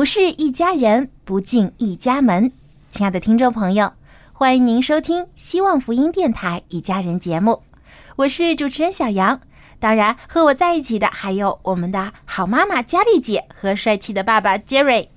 [0.00, 2.50] 不是一家人，不进一家门。
[2.88, 3.92] 亲爱的听众朋友，
[4.32, 7.60] 欢迎您收听希望福音电台《一家人》节目，
[8.16, 9.42] 我是主持人小杨。
[9.78, 15.08] 当然，和我在一起的还有我们的好妈妈佳丽姐和帅气的爸爸 Jerry。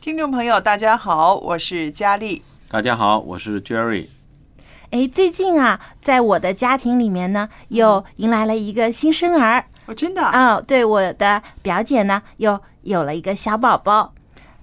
[0.00, 2.42] 听众朋友，大家好，我是佳丽。
[2.70, 4.06] 大家好，我是 Jerry。
[4.88, 9.66] 哎，最近啊，在我的家庭里面呢，又迎来了一个新生儿。
[9.84, 10.22] 哦，真的？
[10.22, 14.14] 哦，对，我的表姐呢，又有了一个小宝宝。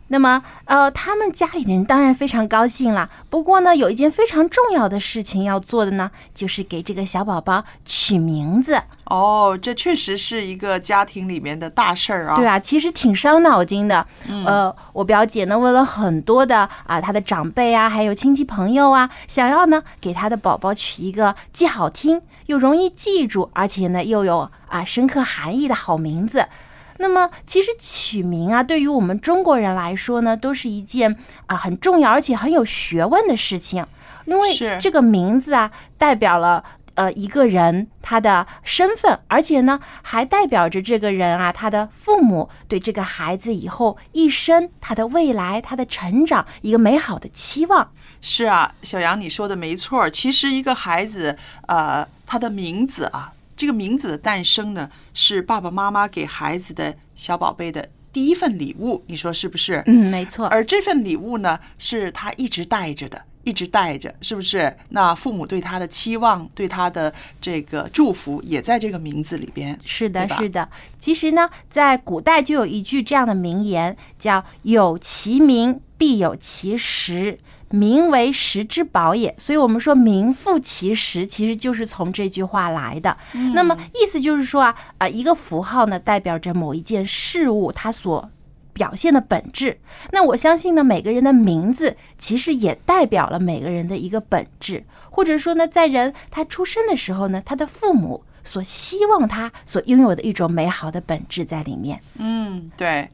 [0.10, 3.10] 那么，呃，他们家里人当然非常高兴了。
[3.30, 8.82] 不过呢，有一件非常重要的事情要做的呢，就是给这个小宝宝取名字。
[9.06, 12.38] 哦，这确实是一个家庭里面的大事儿啊。
[12.38, 14.06] 对啊，其实挺伤脑筋的。
[14.46, 26.48] 呃，我表姐呢问了很多的啊，她的长辈啊，还有亲戚朋友啊，想要呢给她的宝宝取一个既好听又容易记住，而且呢又有啊深刻含义的好名字。
[26.98, 31.16] 那么，其实取名啊，对于我们中国人来说呢，都是一件
[31.46, 33.86] 啊很重要而且很有学问的事情，
[34.26, 36.64] 因为这个名字啊，代表了
[36.96, 47.92] 呃一个人他的身份，而且呢，还代表着这个人啊他的父母对这个孩子以后一生他的未来他的成长一个美好的期望。
[48.20, 50.10] 是啊，小杨你说的没错儿。
[50.10, 51.38] 其实一个孩子，
[51.68, 59.84] 呃，他的名字啊，这个名字的诞生呢，是爸爸妈妈给孩子的小宝贝的第一份礼物，你说是不是？
[59.88, 60.46] 嗯，没错。
[60.46, 64.78] 而这份礼物呢，是他一直带着的，一直带着，是不是？
[64.90, 69.78] 那父母对他的期望，对他的这个祝福，也在这个名字里边。
[69.84, 70.70] 是的，是的。
[71.00, 77.40] 其实呢，在古代就有一句这样的名言，叫“有其名，必有其实”。
[77.70, 83.18] 名为实之宝也，所以我们说名副其实，其实就是从这句话来的。
[83.54, 88.30] 那么意思就是说啊，啊、一个符号呢，代表着某一件事物它所
[88.74, 89.80] 表现的本质。
[90.12, 102.00] 那我相信呢，每个人的名字其实也代表了每个人的一个本质，或者说呢，在人他出生的时候呢，他的父母所希望他所拥有的一种美好的本质在里面。
[102.18, 103.10] 嗯，对，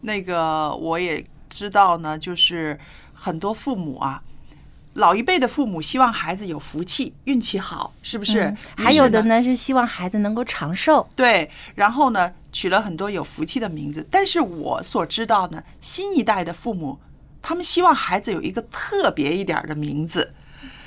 [0.00, 2.78] 那个我也知道呢，就是
[3.24, 4.20] 很多父母啊，
[4.94, 8.40] 老一辈的父母希望孩子有福气、运气好，是不是？
[8.40, 11.08] 嗯还有的呢是希望孩子能够长寿。
[11.14, 14.04] 对，然后呢，取了很多有福气的名字。
[14.10, 16.98] 但是我所知道呢，新一代的父母，
[17.40, 20.34] 他们希望孩子有一个特别一点的名字，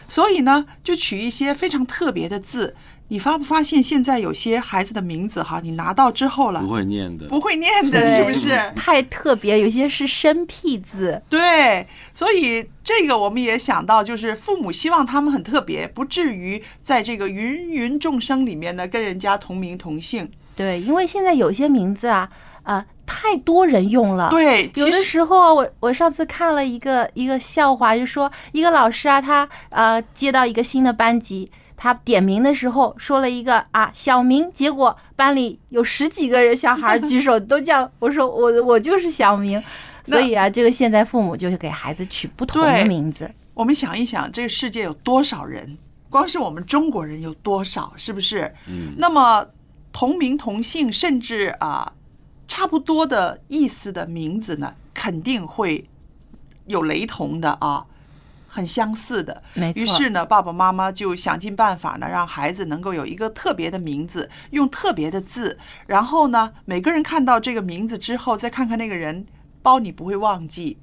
[0.09, 2.75] 所以呢，就取一些非常特别的字。
[3.09, 8.59] 你发不发现现在有些孩子的名字哈，你拿到之后了不会念的，不会念的， 是不是？
[8.75, 11.21] 太特别，有些是生僻字。
[11.29, 20.29] 对，所以这个我们也想到，就是父母希望他们很特别，不至于在这个芸芸众生里面呢跟人家同名同姓。
[20.55, 22.29] 对，因为现在有些名字啊，
[22.63, 24.29] 呃，太多人用了。
[24.29, 31.51] 对，有的时候啊，我我上次看了一个一个笑话，就说一个老师啊，他呃接到一个新的班级，
[31.85, 39.63] 他点名的时候说了一个啊小明，结果班里有十几个人小孩儿举手都叫我说我我就是小明，
[40.03, 43.29] 所以啊，这个现在父母就是给孩子取不同的名字。
[43.53, 45.77] 我们想一想，这个世界有多少人？
[46.09, 47.93] 光是我们中国人有多少？
[47.95, 48.51] 是不是？
[48.67, 49.45] 嗯，那么
[49.93, 51.93] 同名同姓，甚至啊
[52.47, 55.87] 差不多的意思的名字呢，肯定会
[56.65, 57.85] 有雷同的啊，
[58.55, 59.43] 很相似的。
[59.53, 59.81] 没错。
[59.81, 69.25] 于是呢，爸爸妈妈就想尽办法呢，让孩子能够有一个特别的名字，用特别的字，然后呢，每个人看到这个名字之后，再看看那个人，
[69.61, 70.77] 包你不会忘记。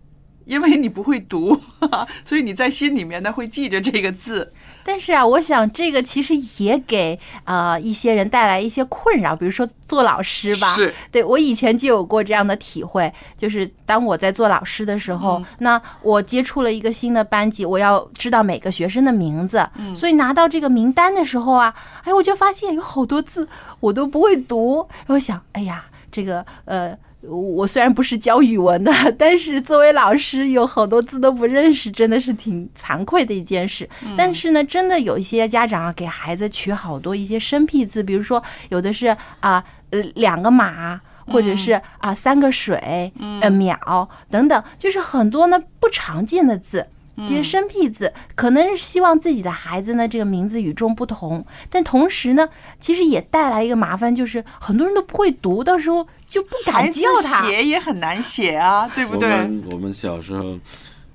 [0.44, 1.60] 因为你不会读，
[2.26, 4.52] 所以你在心里面呢会记着这个字。
[4.84, 10.75] 但是啊，我想这个其实也给呃一些人带来一些困扰，比如说做老师吧。
[10.75, 21.75] 是，对我以前就有过这样的体会，就是当我在做老师的时候，那我接触了一个新的班级，我要知道每个学生的名字，所以拿到这个名单的时候啊，
[22.05, 23.49] 哎，我就发现有好多字
[23.81, 26.96] 我都不会读，然后想，哎呀，这个呃。
[27.28, 33.88] 我虽然不是教语文的，但是作为老师，有好多字都不认识，真的是挺惭愧的一件事。
[34.16, 46.86] 但是呢，真的有一些家长啊，给孩子取好多一些生僻字，比如说有的是啊，呃，两个马，或者是啊，三个水，呃，秒等等，就是很多呢不常见的字。
[47.14, 52.49] 这些生僻字可能是希望自己的孩子呢，这个名字与众不同，但同时呢，
[52.81, 57.47] 其实也带来一个麻烦，就是很多人都不会读，到时候就不敢叫他。
[57.47, 59.29] 写也很难写啊，对不对？
[59.31, 60.59] 我们我们小时候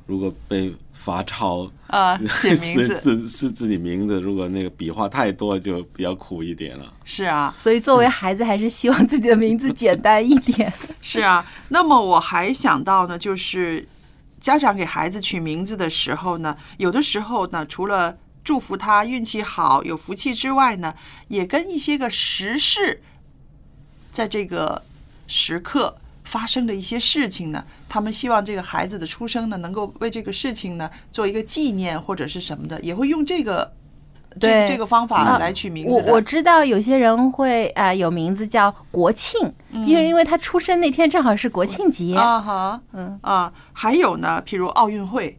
[0.06, 6.94] 如果被罚抄啊， 写名字是是自己名字，如果那个笔画太多，就比较苦一点了。
[7.06, 10.72] 是啊，所以作为孩子，还是希望自己的名字简单一点。
[11.02, 13.84] 是啊，那么我还想到呢，就是。
[14.40, 20.96] 家长给孩子取名字的时候呢，有的时候呢，除了祝福他运气好、有福气之外呢，
[21.28, 23.02] 也跟一些个时事，
[24.12, 24.84] 在这个
[25.28, 33.77] 时刻发生的一些事情呢，他们希望这个孩子的出生呢，能够为这个事情呢做一个纪念或者是什么的，也会用这个。
[34.40, 45.38] 对这个方法来取名字，我我知道有些人会啊有名字叫国庆，因为因为他出生那天正好是国庆节啊哈，嗯啊，还有呢，譬如奥运会，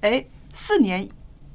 [0.00, 1.08] 哎，四年。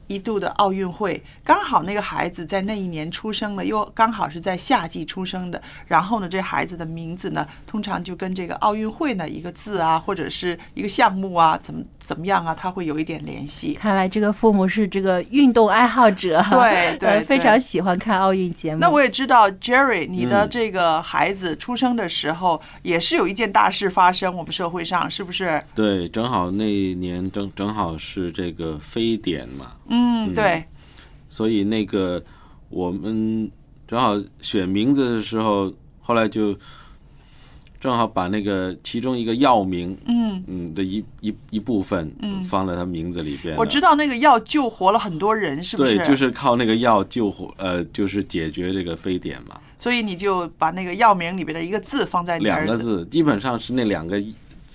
[0.10, 5.62] 一度的奥运会，刚好那个孩子在那一年出生了，又刚好是在夏季出生的。
[5.86, 13.74] 然后呢，这孩子的名字呢，通常就跟这个奥运会呢一个字啊，或者是一个项目啊，怎么怎么样啊，他会有一点联系。
[13.74, 18.80] 看来这个父母是这个运动爱好者，对对，非常喜欢看奥运节目。
[18.80, 25.62] 那我也知道，Jerry，你的这个孩子出生的时候，也是有一件大事发生，我们社会上是不是？
[25.76, 26.64] 对，正好那
[26.94, 29.74] 年正正好是这个非典嘛。
[29.90, 30.64] 嗯，对，
[31.28, 32.24] 所以那个
[32.70, 33.52] 我们
[33.86, 35.70] 正好选名字的时候，
[36.00, 36.58] 后来就
[37.80, 43.56] 正好把那个其中一个药名，嗯嗯的一一一部分，嗯，放在他名字里边。
[43.58, 45.98] 我知道那个药救活了很多人，是不是？
[45.98, 49.60] 对，就是靠那个药救活，呃，就是解决这个非典嘛。
[49.80, 54.22] 所以你就把那个药名里边的一个字放在两个字，基本上是那两个。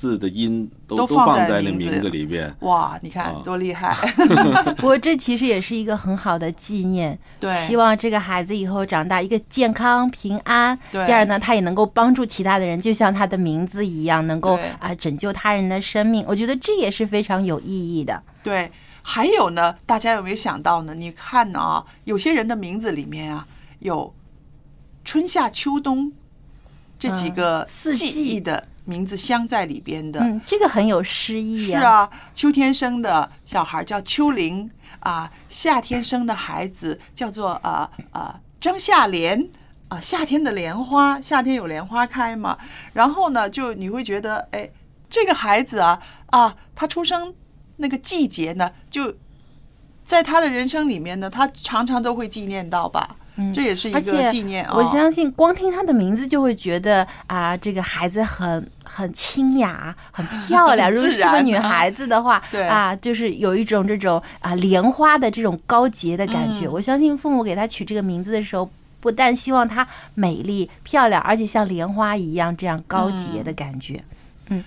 [0.02, 2.98] 字的音都都放在那名字里边，哇！
[3.02, 3.94] 你看多厉害。
[4.78, 7.16] 不过这其实也是一个很好的纪念。
[7.38, 10.76] 对，希望这个孩子以后长大一个健康平安。
[10.90, 11.06] 对。
[11.06, 16.24] 第二呢，他也能够帮助其他的人，就像他的名字一样，能够啊拯救他人的生命。
[16.26, 18.20] 我觉得这也是非常有意义的。
[18.42, 18.72] 对。
[19.02, 20.94] 还有呢，大家有没有想到呢？
[20.94, 23.46] 你看啊，有些人的名字里面啊，
[23.78, 24.12] 有
[25.04, 26.10] 春夏秋冬
[26.98, 28.66] 这几个四季的。
[28.84, 31.78] 名字镶在里边的，嗯，这个很有诗意呀。
[31.78, 34.70] 是啊，秋天生的小孩叫秋玲
[35.00, 39.48] 啊，夏天生的孩子叫做呃呃张夏莲
[39.88, 42.58] 啊，夏天的莲花，夏天有莲花开嘛。
[42.92, 44.70] 然后呢，就你会觉得，哎，
[45.08, 47.34] 这个孩子啊啊，他出生
[47.76, 49.14] 那个季节呢，就
[50.04, 53.16] 在他的人生里面呢，他常常都会纪念到吧。
[53.52, 60.90] 这也是一个纪念我相信光听他的名字就会觉得啊，这个孩子很很清雅、很漂亮。
[60.92, 66.68] 如果是个女孩子的话，对啊，就是有一种这种啊莲花的这种高洁的感觉。
[66.68, 68.70] 我相信父母给他取这个名字的时候，
[69.00, 74.02] 不但希望她美丽漂亮，而且像莲花一样这样高洁的感觉。
[74.48, 74.62] 嗯。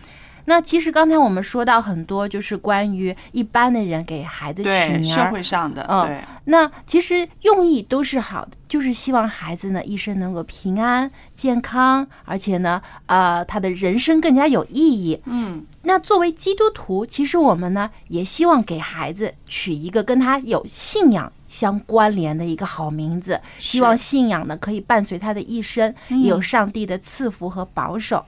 [0.45, 15.19] 那其实刚才我们说到很多，就是关于一般的人给孩子取名，社会上的，嗯，那其实用意都是好的，就是希望孩子呢一生能够平安健康，而且呢，呃，他的人生更加有意义。
[15.25, 28.23] 嗯，那作为基督徒，其实我们呢也希望给孩子取一个跟他有信仰相关联的一个好名字，希望信仰呢可以伴随他的一生，有上帝的赐福和保守。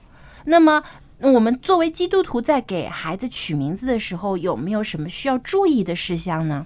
[0.46, 0.82] 那么。
[1.20, 6.64] 那我们作为基督徒，在给孩子取名字的时候，有没有什么需要注意的事项呢？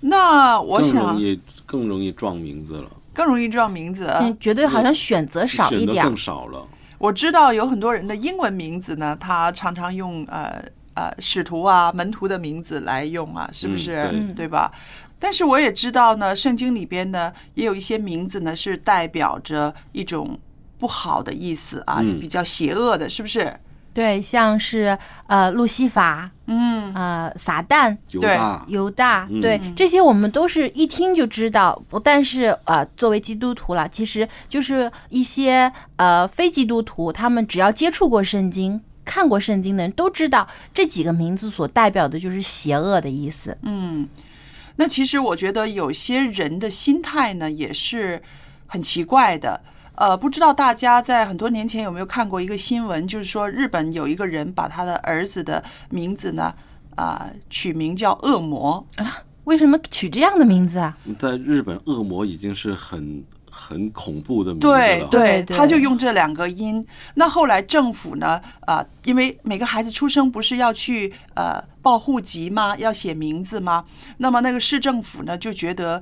[0.00, 4.06] 那我想更容易更容易撞名字了，更容易撞名字。
[4.20, 6.66] 嗯，绝对好像选择少一点，更少了。
[6.98, 10.62] 我知道有很多人的英文名字呢，他常常用呃
[10.94, 14.08] 呃使徒啊、门徒的名字来用啊，是不是？
[14.12, 14.70] 嗯对吧？
[15.18, 20.38] 但是我也知道呢，圣经里边呢也有一些名字呢是代表着一种
[20.82, 23.56] 不好的意思啊，比较邪恶的，是不是？
[23.94, 24.98] 对，像是
[25.28, 28.36] 呃路西法，嗯，呃撒旦、对
[28.66, 31.80] 犹大，对这些我们都是一听就知道。
[31.88, 38.82] 不但是呃，作为基督徒了，其实就是一些呃非基督徒，他们只要接触过圣经。
[39.04, 43.56] 看过圣经的人都知道，这几个名字所代表的就是邪恶的意思。
[43.62, 44.08] 嗯，
[44.76, 48.22] 那其实我觉得有些人的心态呢也是
[48.66, 49.60] 很奇怪的。
[49.94, 56.54] 呃，不知道大家在很多年前有没有看过一个新闻，就是说日本有一个人把他的儿子的名字呢，
[56.96, 59.22] 啊、取名叫恶魔啊。
[59.44, 60.96] 为什么取这样的名字啊？
[61.18, 64.74] 在日本，恶魔已经是很很恐怖的名字了。
[64.74, 66.84] 对对，对他就用这两个音。
[67.16, 72.76] 那后来政府呢，啊、因为每个孩子出生不是要去呃报户籍吗？
[72.76, 73.84] 要写名字吗？
[74.18, 76.00] 那么那个市政府呢就觉得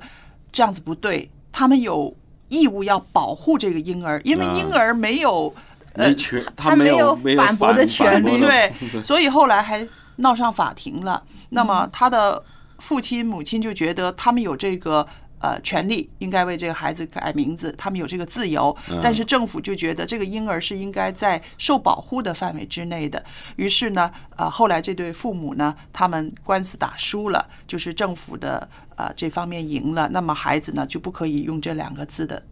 [0.51, 2.15] 这样子不对，他们有
[2.51, 5.51] 义务要保护这个婴儿，因为啊婴儿没有
[5.93, 11.23] 呃权，他没有反驳的权利对，所以后来还闹上法庭了。
[11.49, 12.43] 那么他的
[12.77, 15.07] 父亲、母亲就觉得他们有这个。
[15.43, 23.25] 呃，权利应该为这个孩子改名字，他们有这个自由，但是政府就觉得这个婴儿是应该在受保护的范围之内的。
[23.55, 28.69] 于是呢，呃，后来这对父母呢，他们官司打输了，就是政府的
[29.01, 32.43] 呃这方面赢了，那么孩子呢就不可以用这两个字的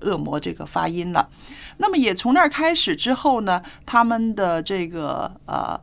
[0.00, 1.28] 恶魔这个发音了。
[1.78, 5.80] 那么也从那儿开始之后呢，他们的这个呃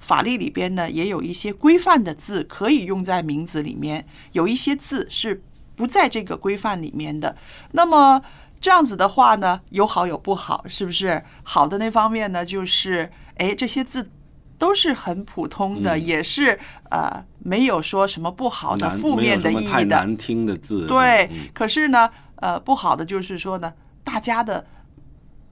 [0.00, 5.42] 法律里边呢，也有一些规范的字可以用在名字里面，有一些字是
[5.74, 7.36] 不在这个规范里面的。
[7.72, 8.22] 那么
[8.58, 11.22] 这样子的话呢，有好有不好，是不是？
[11.42, 14.10] 好的那方面呢，就是哎这些字。
[14.58, 16.58] 都是很普通的，嗯也是
[16.90, 19.84] 呃没有说什么不好的、负面的意义的。
[19.84, 20.86] 难听的字。
[20.86, 23.72] 对嗯，可是呢，呃，不好的就是说呢，
[24.02, 24.64] 大家的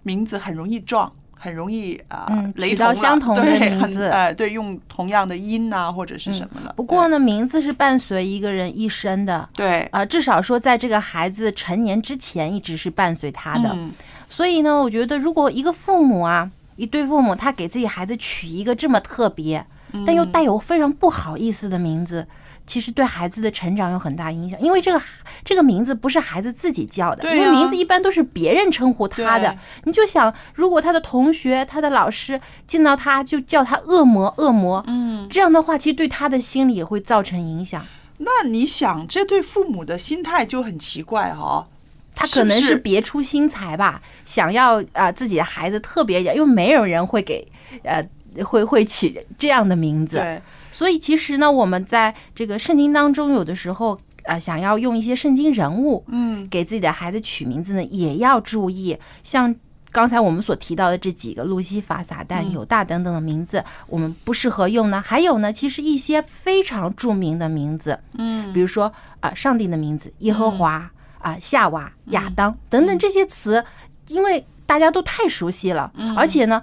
[0.02, 6.72] 名字很容易撞，很容易啊、嗯雷同了取到相同的对名字哎呃，对，用同样的音呐、或者是什么了。
[6.76, 13.70] 不过呢，名字是伴随一个人一生的，对，啊、至少说在这个孩子成年之前，一直是伴随他的。
[13.74, 13.92] 嗯
[14.26, 19.64] 所以呢，我觉得如果一个父母啊，一对父母，他给自己孩子取一个这么特别，
[20.06, 22.26] 但又带有非常不好意思的名字，
[22.66, 24.60] 其实对孩子的成长有很大影响。
[24.60, 25.00] 因为这个
[25.44, 29.56] 这个名字不是孩子自己叫的，因为名字一般都是别人称呼他的。
[29.84, 37.86] 你就想，如果他的同学、他的老师见到他就叫他恶魔、恶魔，嗯，这样的话，其实对他的心理也会造成影响。
[38.18, 41.66] 那你想，这对父母的心态就很奇怪哦。
[42.14, 47.46] 他可能是别出心裁吧，想要啊、呃自己的孩子特别一点，因为没有人会给
[47.82, 48.06] 呃
[48.44, 50.22] 会会取这样的名字，
[50.70, 59.54] 所以其实呢，我们在这个圣经当中，有的时候呃想要用一些圣经人物嗯，给自己的孩子取名字呢，也要注意，像。
[59.94, 65.00] 刚才我们所提到的这几个路西法、撒旦、嗯犹大等等的名字，我们不适合用呢。
[65.00, 70.90] 还有呢，其实一些非常著名的名字，嗯，比如说啊、上帝的名字耶和华
[71.24, 73.64] 啊、夏娃、亚当等等这些词，
[74.08, 76.62] 因为大家都太熟悉了，而且呢，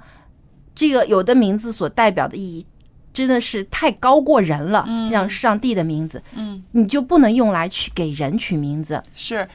[0.75, 2.65] 这个有的名字所代表的意义。
[3.13, 9.03] 真的是太高过人了，像上帝的名字，嗯，你就不能用来去给人取名字。
[9.13, 9.45] 是，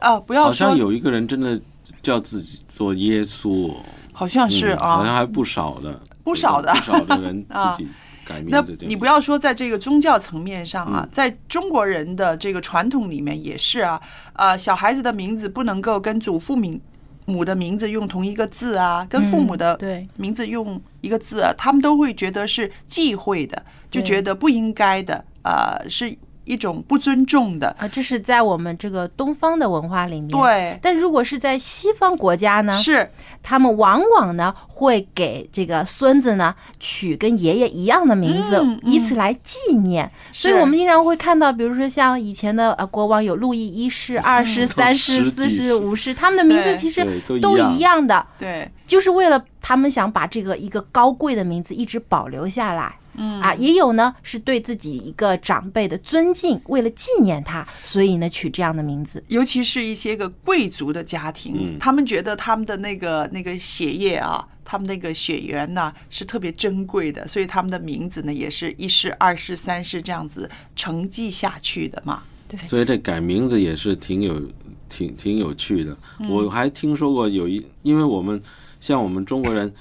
[0.00, 1.58] 啊，不要好像，有一个人真的
[2.02, 3.76] 叫自己做耶稣哦，
[4.12, 5.16] 好像是啊好像啊。
[5.16, 7.88] 还不少的，不少的不少的人 啊自己
[8.26, 8.60] 改名那。
[8.80, 13.98] 你不要说在这个宗教层面上啊嗯，在中国人的这个传统里面也是啊，
[14.34, 16.78] 呃，小孩子的名字不能够跟祖父名
[17.24, 19.78] 母的名字用同一个字啊，跟父母的
[20.16, 27.68] 名字用一个字啊，他们都会觉得是忌讳的，就觉得不应该的，呃，是一种不尊重的。
[27.78, 33.10] 啊，这是在我们这个东方的文化里面。，对，但如果是在西方国家呢，是。
[33.42, 40.10] 他们往往呢会给这个孙子呢取跟爷爷一样的名字，以此来纪念。
[40.32, 47.72] 所以我们经常会看到，比如说像以前的呃国王有路易一世、二世、三世、四世、五世， 他们的名字其实都都一样。
[47.72, 52.96] 一样的，对，就是为了他们想把这个一个高贵的名字一直保留下来。
[53.16, 59.22] 嗯啊，也有呢是对自己一个长辈的尊敬，为了纪念他，所以呢取这样的名字。
[59.28, 72.22] 尤其是一些个贵族的家庭，嗯他们觉得他们的那个那个血液啊，他们那个血缘呐、是特别珍贵的，所以他们的名字呢也是一世、二世、三世这样子承继下去的嘛。
[72.48, 74.40] 对所以这改名字也是挺有
[74.88, 75.96] 挺挺有趣的。
[76.20, 78.40] 嗯我还听说过有一，因为我们
[78.80, 79.72] 像我们中国人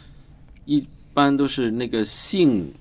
[0.66, 2.74] 一般都是那个姓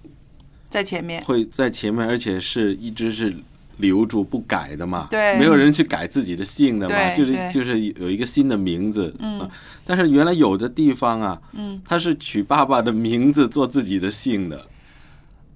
[0.74, 1.22] 在前面。
[1.22, 3.32] 会在前面，而且是一直是
[3.76, 5.06] 留住不改的嘛。
[5.08, 9.14] 对没有人去改自己的姓的嘛，就是就是有一个新的名字。
[9.20, 9.48] 嗯，
[9.84, 14.66] 但是原来有的地方啊，嗯，他是取爸爸的名字做自己的姓的。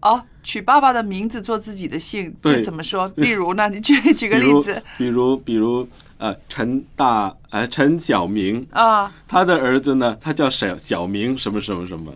[0.03, 3.11] 哦，取爸爸的名字做自己的姓，对这怎么说？
[3.19, 3.69] 例如呢？
[3.69, 9.13] 你举 举个例子，比如比如呃，陈大呃陈小明，啊？
[9.27, 12.15] 他的儿子呢，他叫小小明什么什么什么。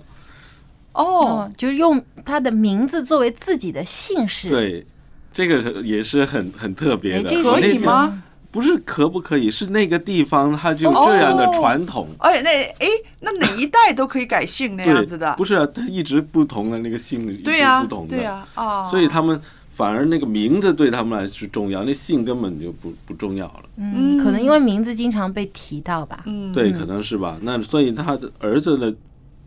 [0.93, 4.87] 哦，哦，就是用他的名字作为自己的姓氏。，对，
[5.33, 7.19] 这个也是很很特别的。
[7.21, 8.23] 哎这个可以吗？
[8.51, 12.07] 不是可不可以，是那个地方他就这样的传统。
[12.19, 12.87] 哎，那哎，
[13.21, 15.35] 那哪一代都可以改姓那， 样子的？
[15.37, 18.17] 不是啊，它一直不同的那个姓，一直对呀不同，的。
[18.17, 23.63] 对呀，啊，所以他们反而那个名字对他们来是重要，那姓根本就不不重要了。
[23.77, 26.23] 嗯，可能因为名字经常被提到吧。
[26.27, 27.39] 嗯，对，可能是吧。
[27.41, 28.95] 那所以他的儿子的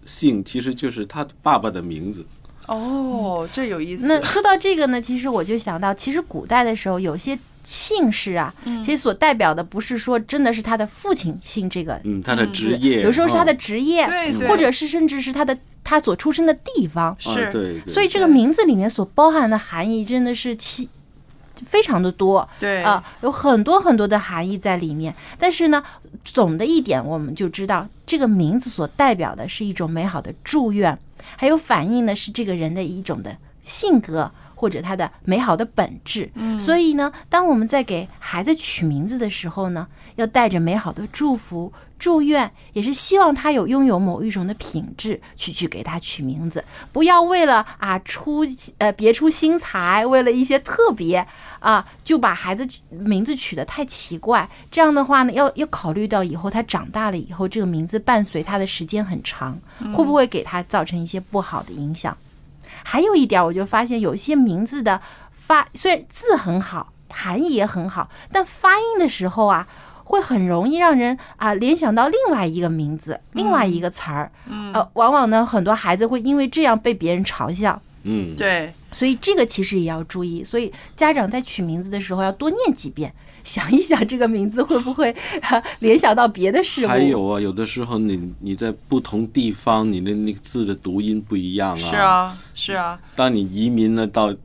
[0.06, 2.26] 姓其实就是他爸爸的名字。
[2.68, 4.08] 哦，这有意思。
[4.08, 14.08] 那说到这个呢，其实我就想到，其实古代的时候有些姓氏啊，嗯其实所代表的不是说真的是他的父亲姓这个嗯，他的职业，有时候是他的哦职业，
[14.48, 17.12] 或者是甚至是他的他所出生的地方。
[17.12, 20.90] 啊是对，对所以这个名字里面所包含的含义真的是其
[21.66, 22.48] 非常的多。
[22.60, 25.14] 对啊、有很多很多的含义在里面。
[25.38, 25.84] 但是呢，
[26.24, 30.98] 总的一点我们就知道，这个名字所代表的是一种美好的祝愿，
[31.38, 34.32] 还有反映的是这个人的一种的性格。
[34.56, 48.46] 或者他的美好的本质，所以呢，当我们在给孩子取名字的时候呢，要带着美好的祝福、祝愿，也是希望他有拥有某一种的品质去去给他取名字，不要为了啊出
[48.78, 51.26] 呃别出心裁，为了一些特别
[51.60, 54.50] 啊就把孩子取名字取得太奇怪。
[54.72, 59.60] 这样的话呢，要要考虑到以后他长大了以后，这个名字伴随他的时间很长，
[59.94, 62.16] 会不会给他造成一些不好的影响？
[62.88, 69.68] 还有一点，我就发现有些名字的发虽然字很好，含义也很好，但发音的时候啊，
[70.04, 74.32] 会很容易让人啊联想到另外一个名字、另外一个词儿。
[74.72, 77.82] 呃，往往呢，很多孩子会因为这样被别人嘲笑。
[78.04, 83.12] 嗯，对，所以这个其实也要注意，所以家长在取名字的时候要多念几遍，
[83.46, 85.10] 想一想这个名字会不会、
[85.44, 86.90] 啊、联想到别的事物。
[86.90, 91.76] 还有啊，有的时候你你在不同地方，你的那个字的读音不一样啊。
[91.76, 91.96] 是。
[91.96, 94.36] 啊，是啊，当你移民了到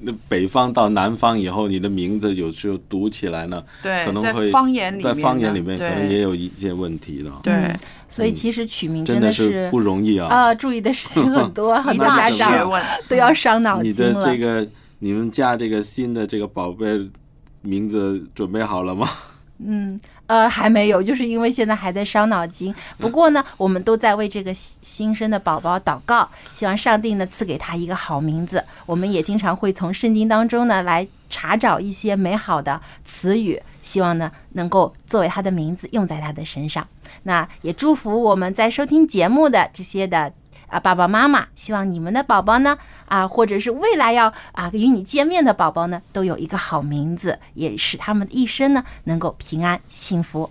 [0.00, 7.30] 那 北方到南方以后，你的名字有时候读起来呢，对可能会方言里面在方言里面可能也有一些问题的。
[7.42, 10.28] 对，嗯所以其实取名真的是不容易啊。
[10.28, 12.82] 啊，注意的事情很多， 很一大多家学长问。
[13.08, 14.12] 都要伤脑筋你的。
[14.24, 14.66] 这个
[15.00, 16.86] 你们家这个新的这个宝贝
[17.64, 19.08] 名字准备好了吗？
[19.58, 22.74] 嗯，呃，还没有，就是因为现在还在伤脑筋。
[22.98, 28.62] 不过呢，我们都在为这个新生的宝宝祷告，希望上帝呢赐给他一个好名字。
[28.84, 36.86] 我们也经常会从圣经当中呢来查找一些美好的词语，希望呢能够作为他的名字用在他的身上。
[37.22, 40.32] 那也祝福我们在收听节目的这些的。
[40.74, 50.50] 啊，爸爸妈妈，希望你们的宝宝呢，啊，或者是未来要啊与你见面的宝宝呢，都有一个好名字，也使他们的一生呢能够平安幸福。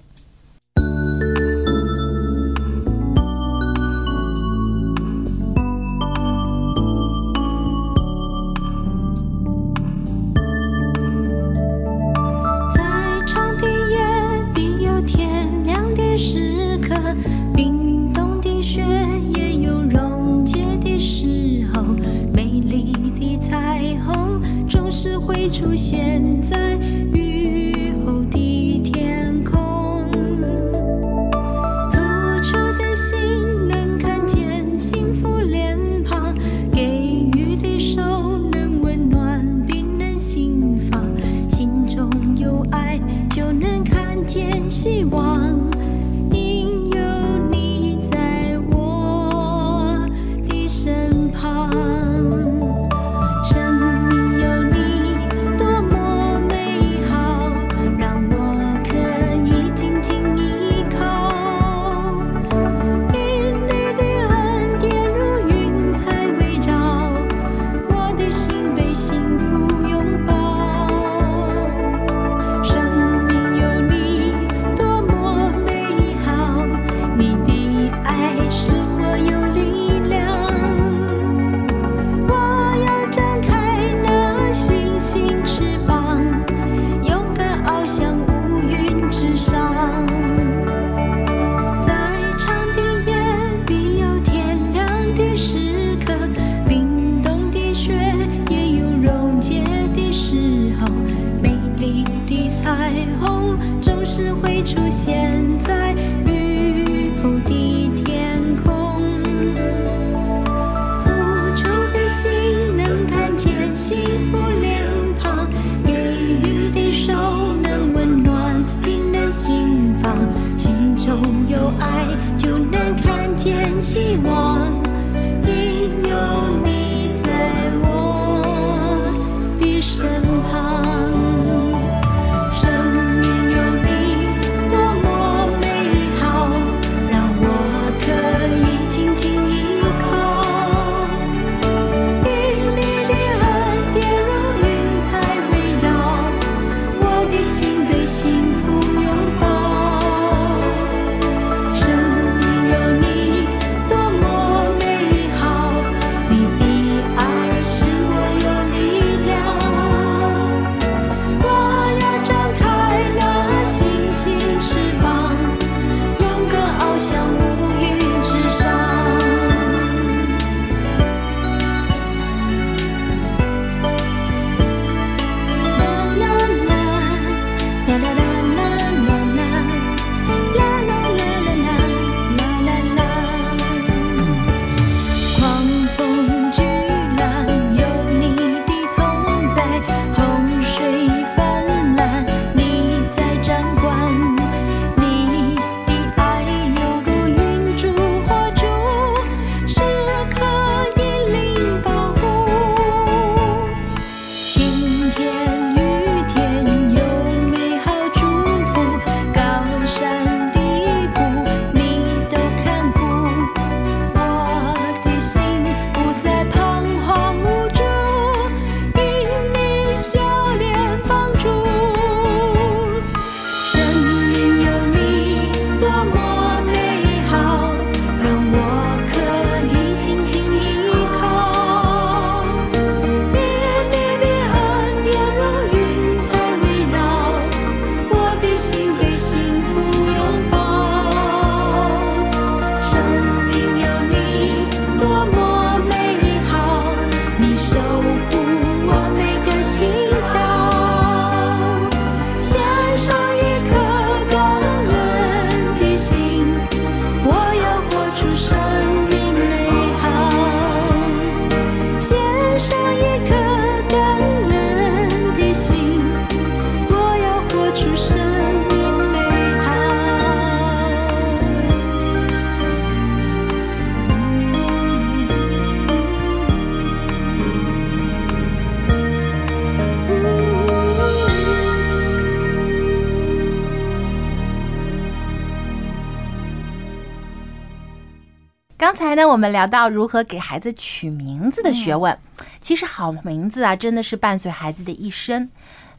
[289.34, 292.16] 我们聊到如何给孩子取名字的学问。
[292.62, 295.50] 其实好名字啊，真的是伴随孩子的一生。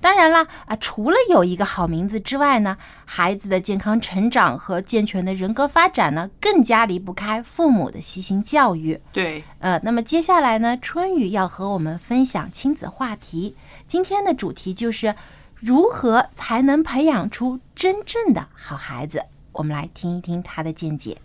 [0.00, 9.00] 当然了，啊，除了有一个好名字之外呢，孩子的健康成长和健全的人格发展呢，更加离不开父母的悉心教育。
[9.12, 13.56] 对，呃，那么接下来呢，春雨要和我们分享亲子话题。
[13.88, 15.12] 今天的主题就是
[15.56, 19.24] 如何才能培养出真正的好孩子。
[19.50, 21.18] 我们来听一听他的见解。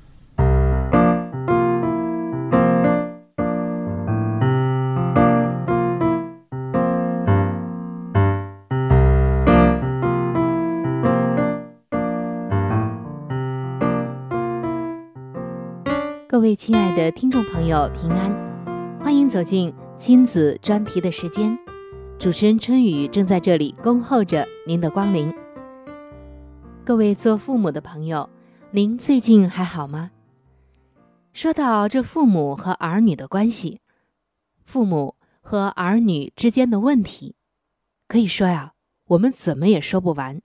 [16.32, 18.32] 各位亲爱的听众朋友，平安，
[19.00, 21.58] 欢迎走进亲子专题的时间。
[22.20, 25.34] 主持人春雨正在这里恭候着您的光临。
[26.86, 28.30] 各位做父母的朋友，
[28.70, 30.12] 您最近还好吗？
[31.34, 33.82] 说到这父母和儿女的关系，
[34.63, 37.34] 父母和儿女之间的问题，
[38.08, 38.74] 可以说呀，
[39.08, 40.39] 我们怎么也说不完。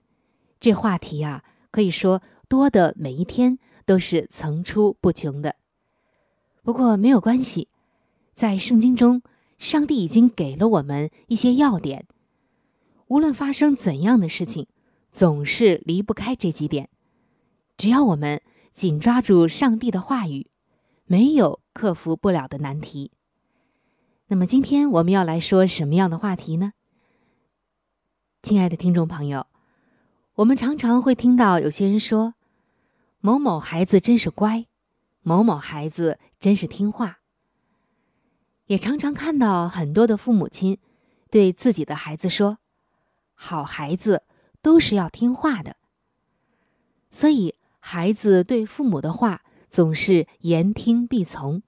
[0.59, 5.57] 这话题呀，可以说多的每一天都是层出不穷的。
[6.65, 7.67] 不过没有关系，
[8.33, 9.21] 在圣经中，
[9.59, 12.07] 上帝已经给了我们一些要点。
[13.05, 14.65] 无论发生怎样的事情，
[15.11, 16.89] 总是离不开这几点。
[17.77, 18.41] 只要我们
[18.73, 20.47] 紧抓住上帝的话语，
[21.05, 23.11] 没有克服不了的难题。
[24.29, 26.73] 那么今天我们要来说什么样的话题呢？
[28.41, 29.45] 亲爱的听众朋友，
[30.33, 32.33] 我们常常会听到有些人说
[33.21, 34.65] ：“某某孩子真是乖。”
[35.27, 37.17] 某某孩子真是听话，
[38.67, 40.77] 也常常看到很多的父母亲
[41.31, 42.59] 对自己的孩子说
[43.33, 44.21] ：“好孩子
[44.61, 45.77] 都是要听话的。”
[47.09, 51.63] 所以，孩子对父母的话总是言听必从，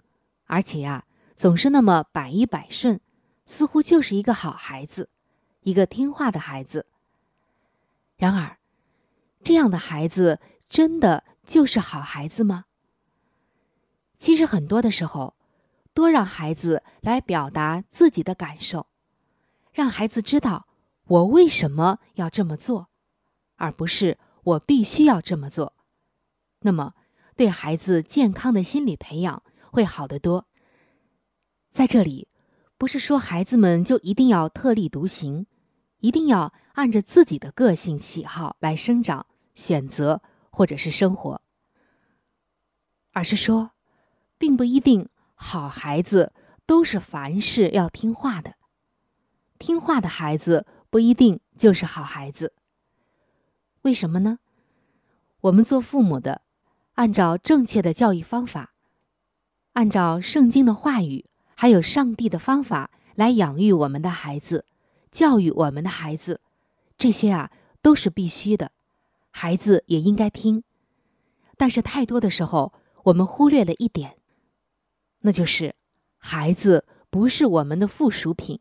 [0.46, 3.02] 而且呀、总是那么百依百顺，
[3.48, 5.10] 似乎就是一个好孩子，
[5.62, 6.86] 一个听话的孩子。
[8.18, 8.60] 然而，
[9.42, 10.40] 这样的孩子
[10.70, 12.66] 真的就是好孩子吗？
[14.18, 15.36] 其实很多的时候，
[15.94, 18.88] 多让孩子来表达自己的感受，
[19.72, 20.68] 让孩子知道
[21.06, 22.90] 我为什么要这么做，
[23.56, 25.74] 而不是我必须要这么做。
[26.62, 26.94] 那么，
[27.36, 30.48] 对孩子健康的心理培养会好得多。
[31.72, 32.28] 在这里，
[32.78, 35.46] 不是说孩子们就一定要特立独行，
[36.00, 41.42] 一定要按着自己的个性喜好来生长、选择或者是生活，
[43.14, 43.72] 而是说，
[44.38, 46.34] 并不一定好孩子
[46.66, 48.56] 都是凡事要听话的，
[49.58, 52.54] 听话的孩子不一定就是好孩子。
[53.82, 54.40] 为什么呢？
[55.42, 56.42] 我们做父母的，
[56.94, 58.74] 按照正确的教育方法，
[59.74, 61.26] 按照圣经的话语。
[61.60, 64.64] 还有上帝的方法来养育我们的孩子，
[65.12, 66.40] 教育我们的孩子，
[67.00, 67.50] 这些啊
[67.82, 68.72] 都是必须的，
[69.32, 70.64] 孩子也应该听。
[71.58, 72.74] 但是太多的时候，
[73.06, 74.18] 我们忽略了一点，
[75.22, 75.76] 那就是
[76.18, 78.60] 孩子不是我们的附属品，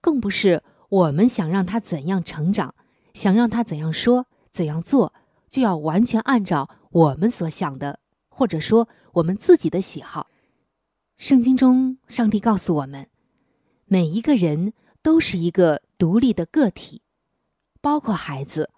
[0.00, 2.74] 更不是我们想让他怎样成长，
[3.14, 5.14] 想让他怎样说、怎样做，
[5.48, 10.28] 就要完全按照我们所想的，或者说我们自己的喜好。
[11.16, 13.08] 圣经中，上帝告诉我们，
[13.86, 17.02] 每一个人都是一个独立的个体，
[17.80, 18.70] 包括孩子。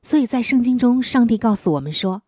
[0.00, 2.22] 所以在圣经中，上帝告诉我们说，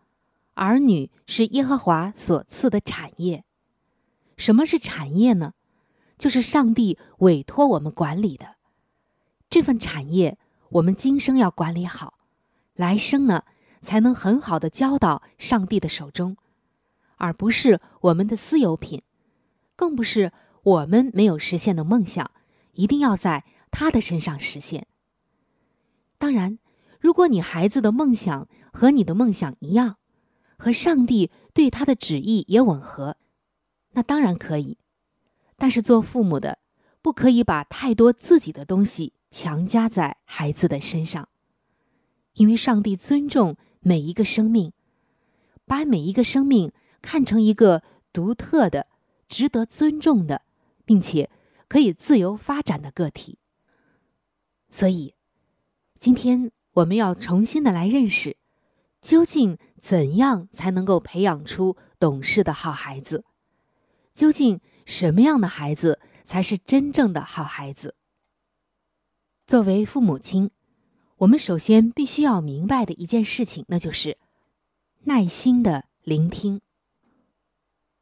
[0.55, 3.45] 儿女是耶和华所赐的产业。
[4.37, 5.55] 什么是产业呢？
[6.19, 8.57] 就是上帝委托我们管理的
[9.51, 10.39] 这份产业，
[10.71, 12.15] 我们今生要管理好，
[12.75, 13.45] 来生呢
[13.83, 16.37] 才能很好的交到上帝的手中。
[17.17, 19.03] 而不是我们的私有品，
[19.75, 22.31] 更不是我们没有实现的梦想，
[22.73, 24.87] 一定要在他的身上实现。
[26.19, 26.59] 当然，
[27.01, 29.97] 如果你孩子的梦想和你的梦想一样，
[30.59, 33.17] 和上帝对他的旨意也吻合，
[33.97, 34.79] 那当然可以。
[35.57, 36.61] 但是做父母的，
[37.03, 41.29] 不可以把太多自己的东西强加在孩子的身上，
[42.35, 44.73] 因为上帝尊重每一个生命，
[45.67, 46.73] 把每一个生命。
[47.03, 48.89] 看成一个独特的、
[49.29, 50.43] 值得尊重的，
[50.85, 51.31] 并且
[51.69, 53.39] 可以自由发展的个体。
[54.69, 55.15] 所以，
[56.01, 58.37] 今天我们要重新的来认识，
[59.01, 63.25] 究竟怎样才能够培养出懂事的好孩子？
[64.17, 67.95] 究竟什么样的孩子才是真正的好孩子？
[69.47, 70.51] 作为父母亲，
[71.19, 74.17] 我们首先必须要明白的一件事情，那就是
[75.05, 76.63] 耐心的聆听。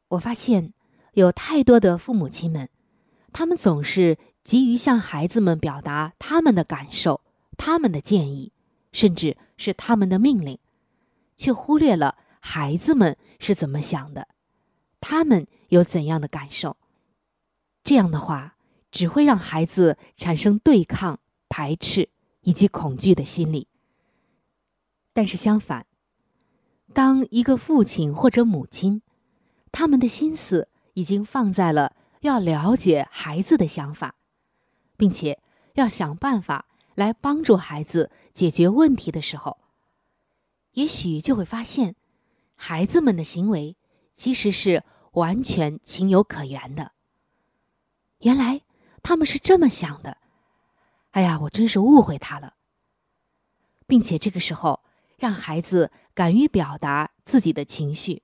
[0.07, 0.73] 我发现，
[1.13, 2.69] 有太多的父母亲们，
[3.33, 7.19] 他们总是急于向孩子们表达他们的感受、
[7.57, 8.53] 他们的建议，
[8.93, 10.57] 甚至是他们的命令，
[11.35, 14.29] 却忽略了孩子们是怎么想的，
[15.01, 16.77] 他们有怎样的感受。
[17.83, 18.55] 这样的话，
[18.91, 22.09] 只会让孩子产生对抗、排斥
[22.41, 23.67] 以及恐惧的心理。
[25.13, 25.85] 但是相反，
[26.93, 29.01] 当一个父亲或者母亲，
[29.71, 34.15] 他们的心思已经放在了要了解孩子的想法，
[34.97, 35.39] 并且
[35.75, 39.57] 要想办法来帮助孩子解决问题的时候，
[40.71, 41.95] 也许就会发现，
[42.55, 43.77] 孩子们的行为
[44.15, 44.83] 其实是
[45.15, 46.93] 完全情有可原的。
[48.19, 48.61] 原来
[49.03, 50.17] 他们是这么想的，
[51.11, 52.53] 哎呀，我真是误会他了。
[53.85, 54.83] 并且这个时候，
[55.17, 58.23] 让孩子敢于表达自己的情绪，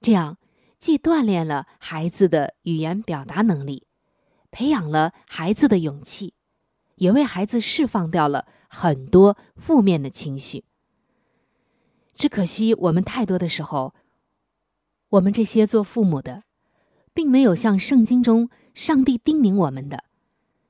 [0.00, 0.38] 这样。
[0.78, 3.86] 既锻炼了孩子的语言表达能力，
[4.50, 6.32] 培养了孩子的勇气，
[6.94, 10.64] 也为孩子释放掉了很多负面的情绪。
[12.14, 13.94] 只可惜，我们太多的时候，
[15.10, 16.44] 我们这些做父母的，
[17.12, 20.04] 并没有像圣经中上帝叮咛我们的：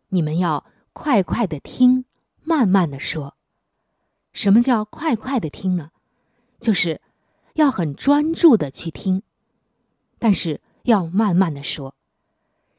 [0.09, 2.07] 你们要快快的听，
[2.43, 3.37] 慢慢的说。
[4.33, 5.91] 什么叫快快的听呢？
[6.59, 7.03] 就是
[7.55, 9.23] 要很专注的去听。
[10.19, 11.95] 但是要慢慢的说，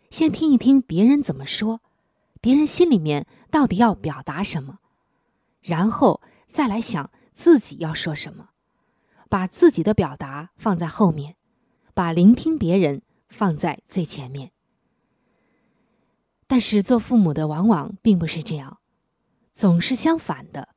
[0.09, 1.81] 先听一听别人怎么说，
[2.39, 4.79] 别人心里面到底要表达什么，
[5.61, 8.49] 然后再来想自己要说什么，
[9.29, 11.35] 把自己的表达放在后面，
[11.93, 14.51] 把聆听别人放在最前面。
[16.47, 18.79] 但是做父母的往往并不是这样，
[19.53, 20.69] 总是相反的，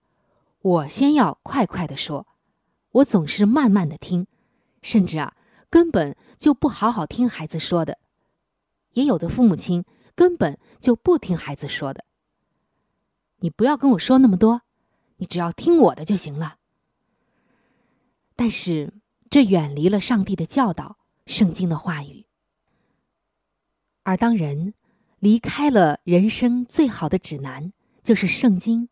[0.60, 2.26] 我先要快快的说，
[2.90, 4.26] 我总是慢慢的听，
[4.82, 5.36] 甚至啊。
[5.70, 7.98] 根本就不好好听孩子说的，
[8.92, 12.04] 也有的父母亲根本就不听孩子说的。
[13.38, 14.62] 你不要跟我说那么多，
[15.16, 16.58] 你只要听我的就行了。
[18.36, 18.92] 但是
[19.28, 22.26] 这远离了上帝的教导，圣经的话语。
[24.02, 24.74] 而当人
[25.18, 28.88] 离开了人生最好的指南，就是圣经，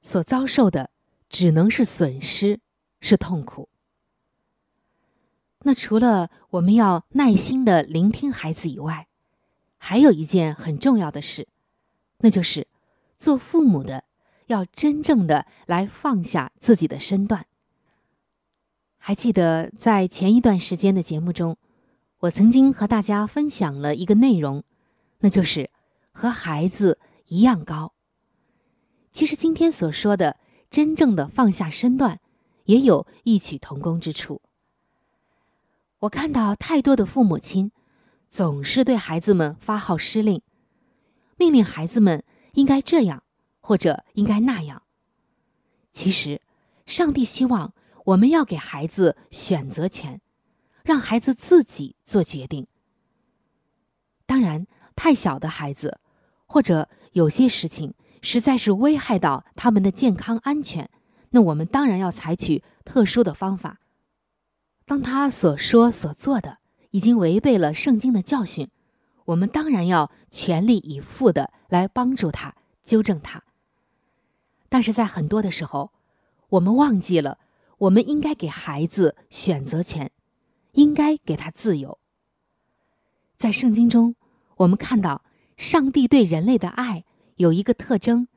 [0.00, 0.90] 所遭受的
[1.28, 2.60] 只能是损失，
[3.00, 3.68] 是痛苦。
[5.60, 9.08] 那除了我们要耐心的聆听孩子以外，
[9.76, 11.48] 还有一件很重要的事，
[12.18, 12.68] 那就是
[13.16, 14.04] 做父母的
[14.46, 17.46] 要真正的来放下自己的身段。
[19.08, 21.56] 还记得在前一段时间的节目中，
[22.18, 24.64] 我曾经和大家分享了一个内容，
[25.20, 25.70] 那就是
[26.10, 27.92] 和孩子一样高。
[29.12, 30.38] 其实今天所说的
[30.70, 32.18] 真正的放下身段，
[32.64, 34.42] 也有异曲同工之处。
[36.00, 37.70] 我看到太多的父母亲，
[38.28, 40.42] 总是对孩子们发号施令，
[41.36, 43.22] 命令孩子们应该这样
[43.60, 44.82] 或者应该那样。
[45.92, 46.42] 其实，
[46.86, 47.72] 上帝希望
[48.06, 50.20] 我们要给孩子选择权，
[50.84, 52.68] 让孩子自己做决定。
[54.26, 55.98] 当然，太小的孩子，
[56.46, 60.88] 或者有些事情实在是危害到他们的健康安全，
[61.30, 63.80] 那我们当然要采取特殊的方法。
[64.84, 66.58] 当他所说所做的
[66.92, 68.70] 已经违背了圣经的教训，
[69.24, 73.42] 我们当然要全力以赴的来帮助他、纠正他。
[74.68, 75.90] 但是在很多的时候，
[76.50, 77.38] 我们忘记了，
[77.78, 80.10] 我们应该给孩子选择权，
[80.72, 81.98] 应该给他自由。
[83.36, 84.16] 在圣经中，
[84.56, 85.24] 我们看到
[85.56, 87.04] 上帝对人类的爱
[87.36, 88.28] 有一个特征，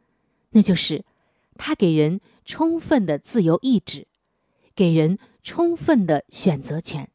[0.52, 1.06] 那就是
[1.56, 4.08] 他给人充分的自由意志，
[4.76, 5.18] 给人。
[5.42, 7.10] 充分的选择权，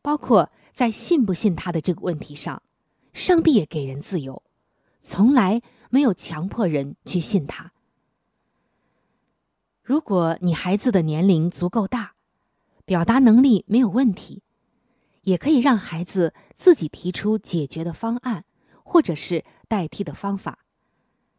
[0.00, 2.62] 包括在信不信他的这个问题上，
[3.12, 4.42] 上帝也给人自由，
[4.98, 7.73] 从来没有强迫人去信他。
[9.84, 12.14] 如果你孩子的年龄足够大，
[12.86, 14.42] 表达能力没有问题，
[15.24, 18.44] 也可以让孩子自己提出解决的方案，
[18.82, 20.60] 或者是代替的方法，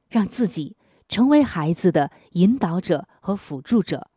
[0.08, 0.78] 让自己
[1.10, 4.10] 成为孩子的引导者和辅助者，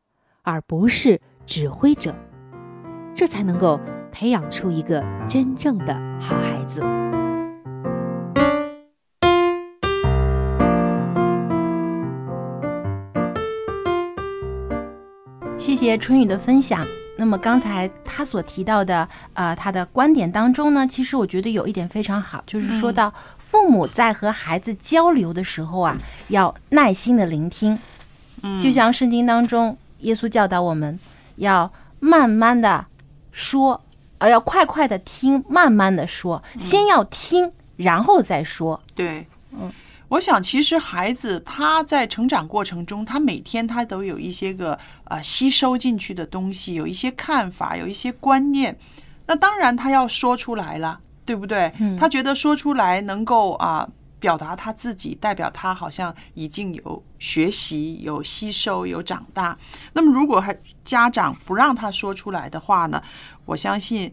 [0.43, 1.21] 而不是。
[1.47, 2.15] 指挥者，
[3.15, 3.81] 这才能够
[4.13, 6.83] 培养出一个真正的好孩子。
[15.69, 16.83] 谢谢春雨的分享。
[17.19, 25.95] 那么刚才他所提到的，呃，他的观点当中呢，其实我觉得有一点非常好，就是说到父母在和孩子交流的时候啊，
[26.29, 27.79] 要耐心的聆听。
[28.43, 30.99] 嗯，就像圣经当中耶稣教导我们。
[31.37, 32.87] 要慢慢的
[33.31, 33.79] 说，
[34.17, 38.81] 呃，要快快的听，慢慢的说，先要听，然后再说。
[38.95, 39.71] 对，嗯，
[40.09, 48.79] 我想其实孩子他在成长过程中，他每天他都有一些个呃吸收进去的东西，有一些看法，有一些观念，
[49.27, 51.73] 那当然他要说出来了，对不对？
[51.99, 53.89] 他觉得说出来能够啊。
[54.21, 59.57] 表达他自己，代表他好像已经有学习、有吸收、有长大。
[59.93, 63.01] 那么，如果还家长不让他说出来的话呢？
[63.45, 64.13] 我相信，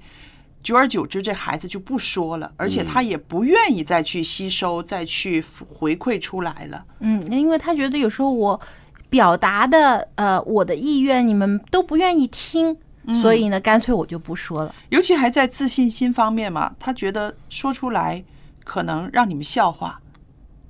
[0.65, 6.83] 久而久之，这孩子就不说了，而且他也不愿意再去吸收、再去回馈出来了。
[7.01, 8.59] 嗯，因为他觉得有时候我
[9.07, 12.75] 表达的呃我的意愿，你们都不愿意听，
[13.21, 14.73] 所以呢，干脆我就不说了。
[14.89, 18.23] 尤其还在自信心方面嘛，他觉得说出来。
[18.67, 20.01] 可能让你们笑话，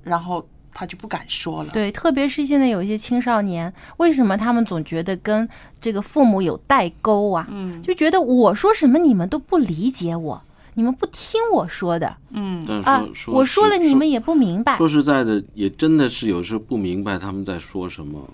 [0.02, 0.46] 然后
[0.78, 1.70] 他就不敢说了。
[1.72, 5.48] 对，特别是现在有一些青少年，为什么他们总觉得跟
[5.80, 7.48] 这个父母有代沟啊？
[7.50, 10.42] 嗯，就觉得我说什么你们都不理解我，
[10.74, 12.14] 你们不听我说的。
[12.30, 14.76] 嗯，但啊，我说了你们也不明白。
[14.76, 18.28] 说实在的，也真的是有时候不明白他们在说什么。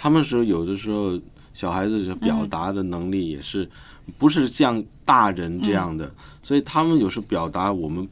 [0.00, 1.20] 他们是有的时候
[1.52, 3.68] 小孩子表达的能力也是
[4.16, 6.10] 不是像大人这样的，
[6.42, 8.08] 所以他们有时表达我们。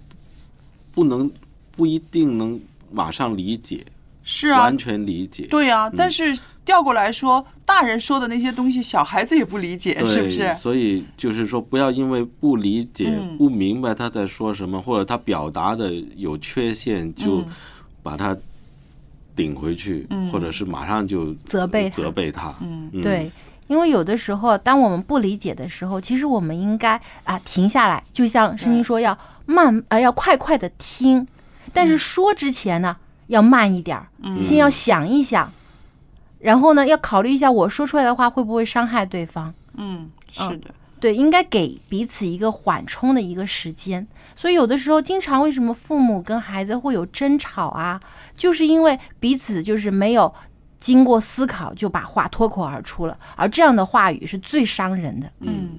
[0.97, 1.29] 不能
[1.73, 2.61] 不一定能
[2.95, 3.85] 马上理解，
[4.23, 5.91] 是啊，完全理解，对啊。
[5.97, 10.55] 但是调过来说，大人说的那些东西，小孩子也不理解，是不是？
[10.55, 17.45] 所以就是说，不要因为不理解、不明白他在说什么，或者他表达的有缺陷，就
[18.03, 18.37] 把他
[19.37, 22.55] 顶回去，或者是马上就责备责备他。
[22.63, 23.31] 嗯，对。
[23.67, 31.27] 因为有的时候，当我们不理解的时候，其实我们应该啊停下来，就像声音说要慢呃要快快的听，
[31.73, 32.97] 但是说之前呢
[33.29, 34.07] 要慢一点儿，
[34.43, 35.53] 先要想一想，
[36.39, 39.53] 然后呢要考虑一下我说出来的话会不会伤害对方。
[39.77, 44.07] 嗯，是的，对，应该给彼此一个缓冲的一个时间。
[44.37, 48.01] 所以有的时候，经常为什么父母跟孩子会有争吵啊？
[48.37, 50.33] 就是因为彼此就是没有。
[50.77, 55.33] 经过思考就把话脱口而出了，而这样的话语是最伤人的。
[55.41, 55.79] 嗯，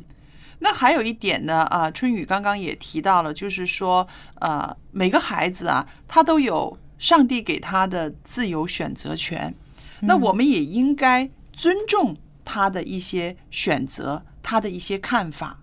[0.65, 4.07] 那还有一点呢，啊，春雨刚刚也提到了，就是说，
[4.39, 9.53] 呃，每个孩子啊，他都有上帝给他的自由选择权，
[9.99, 15.59] 那我们也应该尊重他的一些选择，他的一些看法。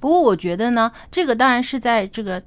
[0.00, 2.42] 不过我觉得呢，这个当然是在这个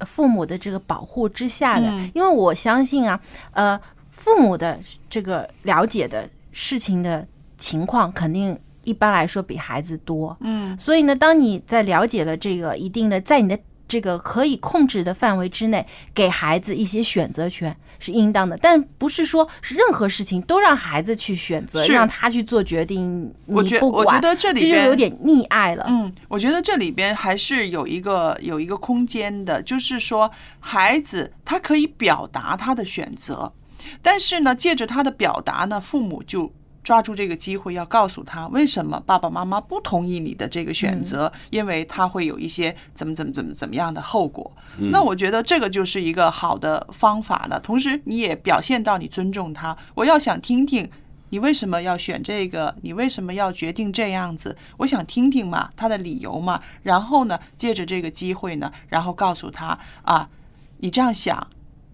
[0.00, 3.20] 父母的这个保护之下的，嗯因为我相信啊，
[3.52, 3.80] 呃，
[4.10, 7.24] 父母的这个了解的事情的
[7.56, 8.58] 情况肯定。
[8.88, 25.84] 一般来说比孩子多，嗯所以呢，当你在了解了这个一定的，在你的这个可以控制的范围之内，给孩子一些选择权是应当的，但不是说是任何事情都让孩子去选择，是让他去做决定，我觉我觉得这里就边有点溺爱了。
[25.88, 30.30] 嗯，我觉得这里边还是有一个有一个空间的，就是说
[30.60, 33.52] 孩子他可以表达他的选择，
[34.00, 36.50] 但是呢，借着他的表达呢，父母就。
[36.88, 44.50] 抓住这个机会，要告诉他为什么爸爸妈妈不同意你的这个选择，因为他会有一些怎么怎么怎么怎么样的后果。
[44.90, 47.60] 那我觉得这个就是一个好的方法了。
[47.60, 49.76] 同时，你也表现到你尊重他。
[49.94, 50.90] 我要想听听
[51.28, 54.56] 你为什么要选这个，你为什么要决定这样子？
[54.78, 56.62] 我想听听嘛，他的理由嘛。
[56.84, 60.30] 然后呢，借着这个机会呢，然后告诉他啊，
[60.78, 61.48] 你这样想，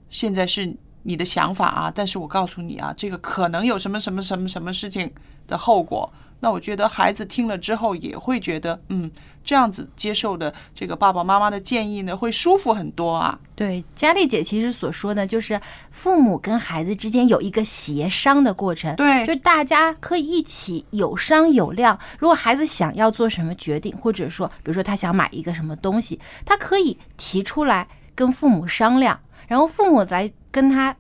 [0.09, 5.11] 现在是你的想法啊，但是我告诉你啊，这个可能有什么什么什么什么事情
[5.47, 6.13] 的后果。
[6.41, 9.11] 那我觉得孩子听了之后也会觉得，嗯，
[9.43, 13.39] 这样子接受的这个爸爸妈妈的建议呢，会舒服很多啊。
[13.55, 15.59] 对，佳丽姐其实所说的，就是
[15.91, 21.99] 父母跟孩子之间有一个协商的过程，对就大家可以一起有商有量。
[22.19, 30.95] 如果孩子想要做什么决定，或者说，比如说他想买一个什么东西，他可以提出来跟父母商量，然后父母来跟他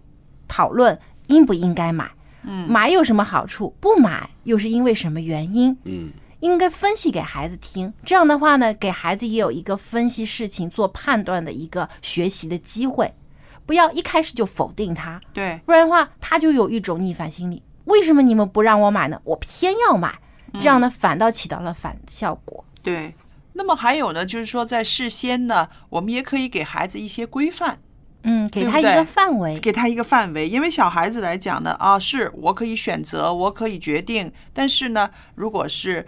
[0.49, 0.99] 讨论
[1.29, 2.11] 应不应该买，
[2.43, 7.95] 嗯买有什么好处，不买又是因为什么原因，嗯，应该分析给孩子听。
[8.05, 13.15] 这样的话呢，给孩子也有一个分析事情、做判断的一个学习的机会，
[13.65, 17.63] 不要一开始就否定他，对，不然的话他就有一种逆反心理。
[17.85, 19.21] 为什么你们不让我买呢？
[19.23, 20.19] 我偏要买，
[20.61, 22.65] 这样呢反倒起到了反效果。
[22.83, 23.15] 对。
[23.57, 27.79] 那么还有呢，就是说在事先呢，我们也可以给孩子一些规范。
[28.25, 36.07] 嗯，给他一个范围，给他一个范围，因为小孩子来讲呢，啊，是我可以选择，我可以决定，但是呢，如果是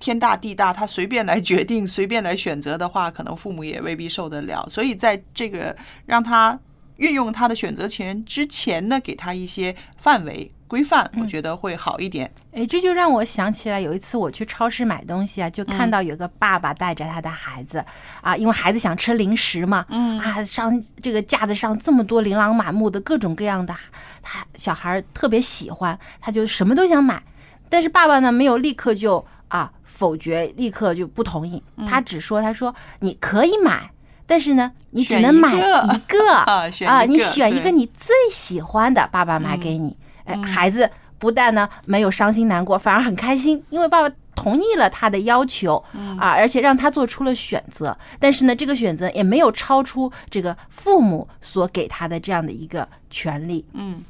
[0.00, 4.66] 天大地大，他随便来决定、随便来选择的话，可能父母也未必受得了。
[4.70, 5.76] 所以在这个
[6.06, 6.58] 让他
[6.96, 12.30] 运用他的选择权之前呢，给他一些范围规范，我觉得会好一点。
[12.52, 17.84] 哎，这就让我想起来有一次我去超市买东西啊，就看到有个爸爸带着他的孩子、
[18.20, 23.74] 啊，因为孩子想吃零食嘛，嗯啊，上这个架子上这么多琳琅满目的各种各样的，
[24.22, 27.22] 他小孩特别喜欢，他就什么都想买，
[27.68, 33.90] 但是爸爸呢没有立刻就啊否决，立刻就不同意，他只说他说你可以买。
[34.30, 39.96] 但是呢，你只能买个一个啊选一你选一个你最喜欢的，爸爸买给你。
[40.44, 47.96] 孩子不但呢没有伤心难过，反而很开心，因为爸爸同意了他的要求嗯啊，而且让他做出了选择。
[48.20, 53.64] 但是呢，这个选择也没有超出这个父母所给他的这样的一个权利。
[53.72, 54.04] 嗯。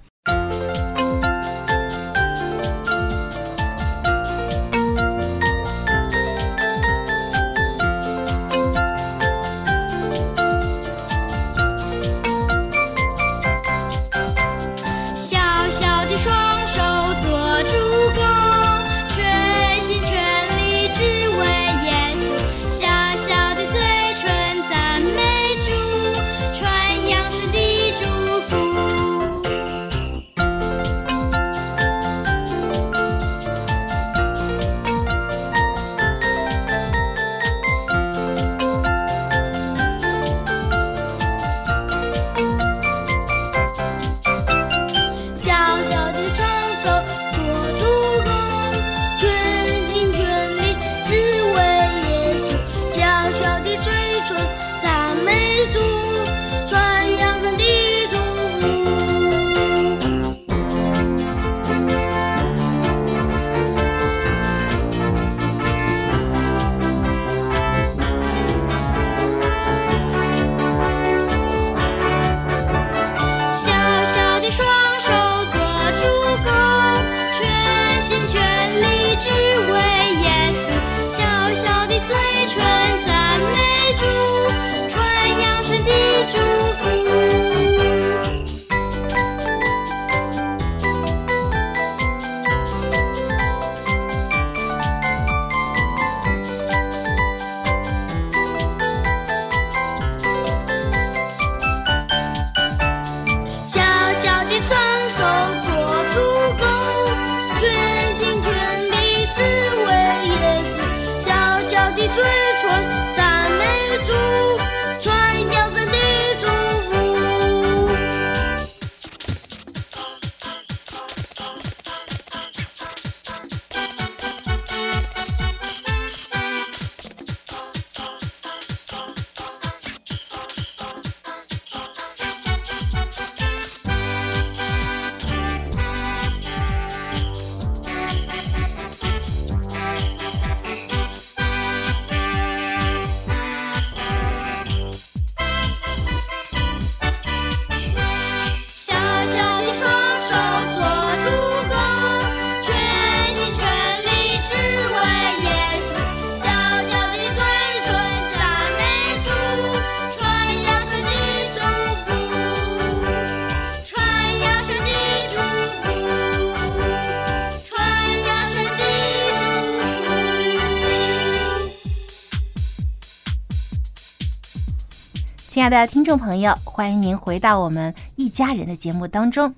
[175.68, 179.54] 爱的听众朋友，欢迎您回到我们一家人的节目当中。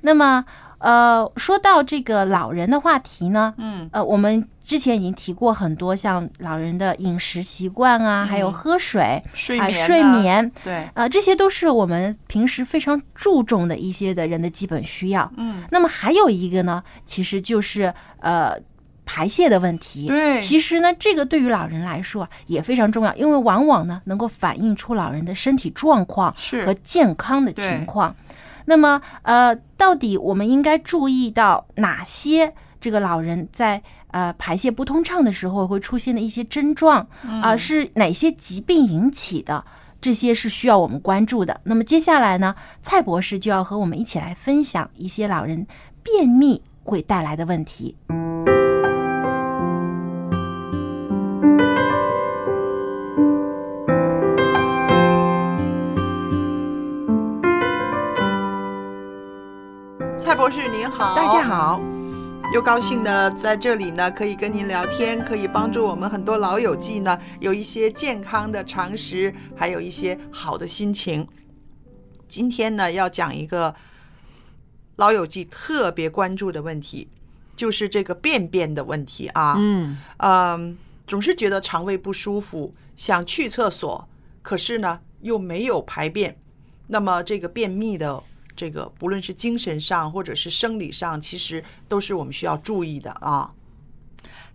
[0.00, 0.44] 那么，
[0.78, 15.30] 呃，说到这个老人的话题呢，嗯，呃，我们之前已经提过很多，像老人的饮食习惯啊，还有喝水、啊、睡眠、睡眠，对，呃，这些都是我们平时非常注重的一些的人的基本需要。
[15.36, 18.58] 嗯，那么还有一个呢，其实就是呃。
[19.06, 26.34] 排泄的问题，对其实呢，这个对于老人来说啊也非常重要，因为往往呢能够反映出老人的身体状况
[26.64, 28.14] 和健康的情况。
[28.66, 37.06] 那么，呃，到底我们应该注意到哪些这个老人在呃排泄不通畅的时候会出现的一些症状
[37.42, 39.64] 啊、是哪些疾病引起的？
[40.00, 41.60] 这些是需要我们关注的。
[41.64, 45.66] 那么接下来呢，蔡博士就要和我们一起来分享一些老人
[46.02, 47.96] 便秘会带来的问题。
[60.44, 61.80] 博士您好，大家，好，
[62.52, 71.26] 又高兴的在这里呢，可以跟您聊天，可以帮助我们很多老友记呢有一些健康的常识，还有一些好的心情。
[72.28, 73.74] 今天呢，要讲一个
[74.96, 77.08] 老友记特别关注的问题，
[77.56, 79.54] 就是这个便便的问题啊。
[79.56, 80.76] 嗯，嗯，
[81.06, 84.06] 总是觉得肠胃不舒服，想去厕所，
[84.42, 86.36] 可是呢又没有排便。
[86.88, 88.22] 那么这个便秘的
[88.56, 93.50] 这个，不论是精神上或者是生理上，其实都是我们需要注意的啊。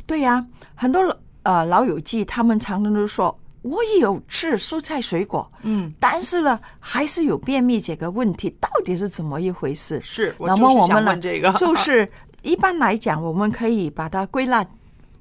[0.05, 0.45] 对呀、
[0.75, 10.01] 很多呃老友记他们常常都说，我也有吃蔬菜水果，嗯，但是呢，还是有便秘这个问题，到底是怎么一回事？
[10.03, 12.09] 是我那么我们呢问这个，就 是
[12.41, 14.65] 一般来讲，我们可以把它归纳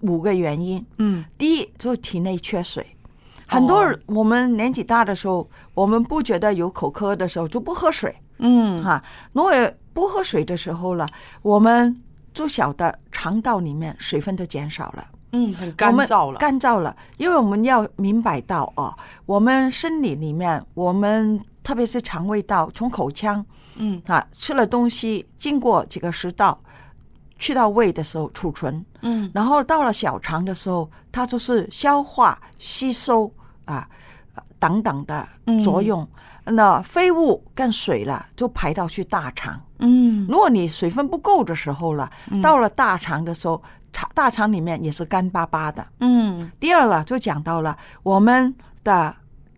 [0.01, 0.85] 五个原因。
[0.99, 2.87] 嗯第一，就是体内缺水。
[3.47, 9.03] 很多人我们年纪大的时候，我们不觉得有口渴的时候就不喝水，嗯哈。
[9.33, 9.53] 如果
[9.93, 11.09] 不喝水的时候了，
[11.43, 12.01] 我们
[12.33, 15.07] 就晓得肠道里面水分都减少了。
[15.33, 23.45] 嗯，很干燥了，干燥了，因为我们要明白到哦，我们生理里面，我们特别是肠胃道，从口腔
[23.77, 26.59] 嗯啊吃了东西，经过几个食道，
[27.39, 33.31] 去到胃的时候储存，嗯然后到了小肠的时候，它就是消化、吸收
[33.67, 33.87] 啊
[34.59, 35.29] 等等的
[35.63, 36.07] 作用。
[36.45, 39.61] 那废物跟水了，就排到去大肠。
[39.81, 42.11] 嗯如果你水分不够的时候了，
[42.43, 45.87] 到了大肠的时候，肠大肠里面也是干巴巴的。
[46.01, 49.15] 嗯第二了，就讲到了我们的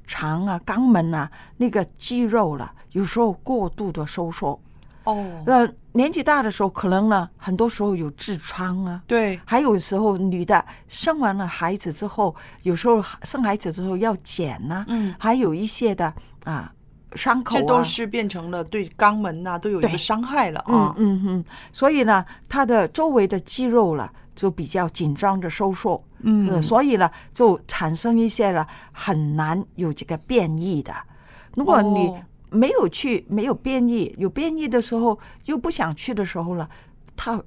[0.06, 4.60] 肠啊、肛门啊那个肌肉了，有时候过度的收缩。
[5.04, 16.12] 哦，呃，年纪大的时候，可能呢，很多时候有痔疮啊，对，还有时候女的生完了孩子之后，有时候生孩子之后要剪呐、嗯，还有一些的
[16.44, 16.72] 啊
[17.16, 20.94] 伤口啊，这都是变成了对肛门呐、都有一个伤害了嗯啊。
[20.96, 26.48] 嗯嗯，所以呢，它的周围的肌肉了就比较紧张的收缩，嗯。
[26.48, 30.94] 呃所以呢就产生一些了很难有这个变异的。
[31.56, 36.68] 如果你哦没有去，没有变异，有变异的时候又不想去的时候了，
[37.16, 37.42] 它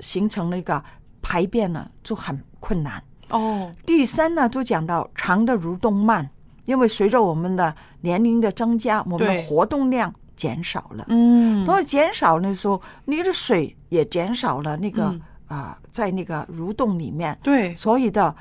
[0.00, 0.82] 形成了一个
[1.20, 3.02] 排便呢就很困难。
[3.30, 6.28] 哦，第三呢，就讲到肠的蠕动慢，
[6.66, 11.04] 因为随着我们的年龄的增加，我们的活动量减少了。
[11.08, 11.64] 嗯。
[11.66, 15.20] 那么减少的时候，你的水也减少了，那个嗯。
[15.48, 18.36] 啊、在那个蠕动里面，对，所以的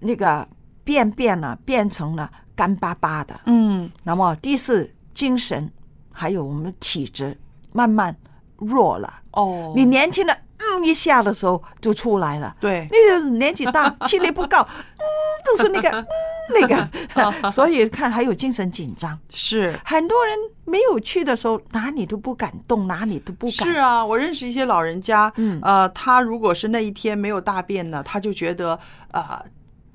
[0.00, 0.46] 那个
[0.84, 3.40] 便便呢变成了干巴巴的。
[3.46, 5.70] 嗯那么第四，精神
[6.12, 7.38] 还有我们的体质
[7.72, 8.16] 慢慢
[8.56, 9.20] 弱了。
[9.32, 14.58] 哦，你年轻的嗯一下的时候就出来了，对，那个年纪大气力不够，
[14.98, 15.04] 嗯，
[15.44, 16.06] 就是那个嗯
[16.52, 19.18] 那个， 所以看还有精神紧张。
[19.30, 23.68] 是很多人没有去的时候，哪里都不敢动，哪里都不敢。
[23.68, 28.78] 是啊，我认识一些老人家，嗯呃，他如果是那一天没有大便呢，他就觉得
[29.12, 29.42] 呃。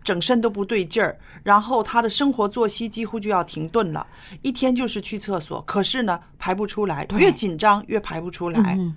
[0.05, 4.05] 整身都不对劲儿，然后他的生活作息几乎就要停顿了，
[4.43, 8.75] 一天就是去厕所，可是呢排不出来，越紧张越排不出来。
[8.77, 8.95] 嗯，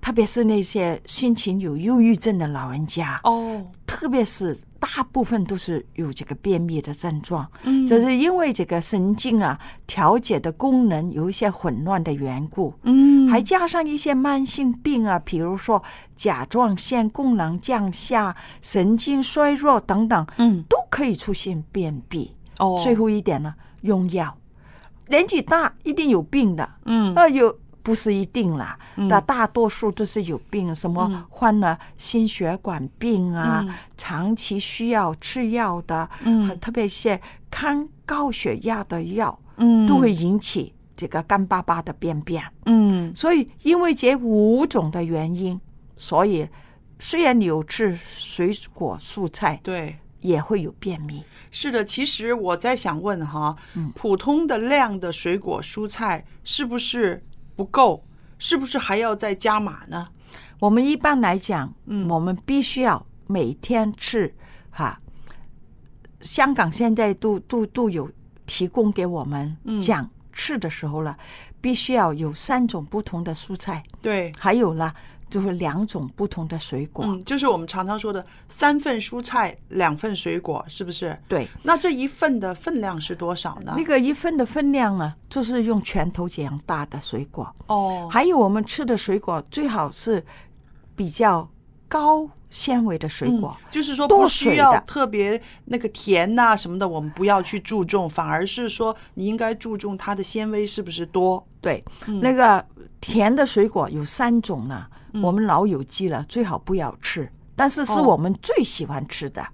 [0.00, 3.62] 特别是那些心情有忧郁症的老人家，哦，
[4.02, 7.86] 特别是大部分都是有这个便秘的症状，嗯。
[7.86, 15.80] 这是因为这个神经啊调节的功能有一些混乱的缘故，嗯，还加上一些慢性病啊，比如说
[16.16, 22.34] 甲状腺功能降下、神经衰弱等等，嗯，都可以出现便秘。
[22.58, 24.36] 哦，最后一点呢，用药，
[25.06, 27.14] 年纪大一定有病的，嗯。
[27.14, 37.20] 呃，有不是一定啦，嗯那、大多数都是有病，什么患了心血管病啊，嗯长期需要吃药的，嗯特别一些
[37.50, 42.42] 抗高血压的药，嗯都会引起这个干巴巴的便便。
[42.66, 45.60] 嗯所以因为这五种的原因，
[45.96, 46.48] 所以
[46.98, 49.98] 虽然你有吃水果蔬菜，对。
[50.22, 51.24] 也会有便秘。
[51.50, 57.20] 是的，其实我在想问哈，嗯普通的量的水果蔬菜是不是
[57.56, 58.04] 不够？
[58.38, 60.08] 是不是还要再加码呢？
[60.58, 64.34] 我们一般来讲，嗯我们必须要每天吃
[64.70, 64.98] 哈。
[66.20, 68.10] 香港现在都都都有
[68.46, 71.16] 提供给我们嗯讲吃的时候了，
[71.60, 74.94] 必须要有三种不同的蔬菜，对，还有了
[75.32, 77.06] 就是两种不同的水果。
[77.06, 81.18] 嗯，就是我们常常说的三份蔬菜，两份水果，是不是？
[81.26, 83.72] 对，那这一份的分量是多少呢？
[83.74, 87.50] 那个一份的分量呢，就是用拳头这样大的水果。
[87.68, 90.22] 哦，还有我们吃的水果最好是
[90.94, 91.48] 比较
[91.88, 101.46] 高纤维的水果，嗯就是说不需要特别那个甜呐、什么的，我们不要去注重，反而是说你应该注重它的纤维是不是多。
[101.62, 102.20] 对，嗯。
[102.20, 102.62] 那个
[103.00, 104.84] 甜的水果有三种呢，
[105.22, 107.30] 我们老友记了，最好不要吃。
[107.56, 108.02] 但是是哦。
[108.02, 109.46] 我们最喜欢吃的，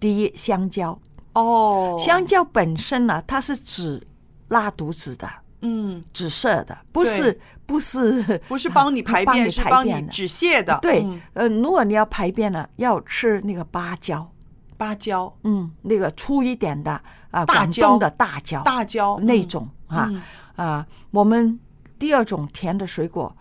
[0.00, 0.98] 第一香蕉。
[1.34, 4.02] 哦，香蕉本身呢，它是止
[4.48, 5.28] 拉肚子的，
[5.60, 10.02] 嗯，止泻的，不是不是不是帮你排便，是帮你。
[10.08, 10.78] 止泻的。
[10.82, 14.28] 对嗯，呃，如果你要排便呢，要吃那个芭蕉，
[14.76, 16.92] 芭蕉、嗯，那个粗一点的
[17.30, 17.88] 啊，大广蕉。
[17.88, 19.14] 东的大蕉，大蕉。
[19.16, 19.26] 嗯。
[19.26, 20.10] 那种啊
[20.58, 21.58] 嗯啊，我们
[21.98, 23.34] 第二种甜的水果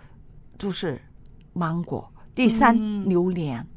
[0.58, 1.02] 就是
[1.54, 3.68] 芒果，第三嗯榴莲，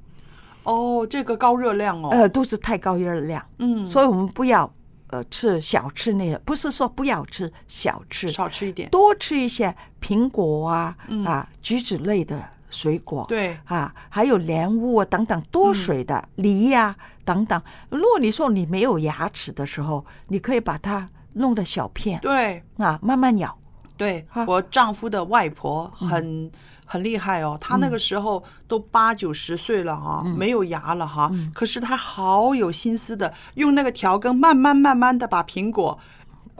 [0.65, 2.11] 哦，这个高热量哦。
[2.13, 4.71] 呃，都是太高热量，嗯，所以我们不要
[5.09, 8.89] 呃吃小吃那些，不是说不要吃小吃，少吃一点。
[8.91, 17.61] 多吃一些苹果啊嗯啊橘子类的水果，对，啊，还有莲雾啊等等多水的、梨呀、等等。
[17.89, 22.19] 如果你说你没有牙齿的时候，你可以把它弄的小片。
[22.21, 23.57] 对，啊，慢慢咬。
[23.97, 26.51] 对，我丈夫的外婆很、
[26.87, 35.99] 很厉害哦，她那个时候都八九十岁了哈、没有牙了哈，可是她好有心思的，用那个调羹慢慢慢慢的把苹果。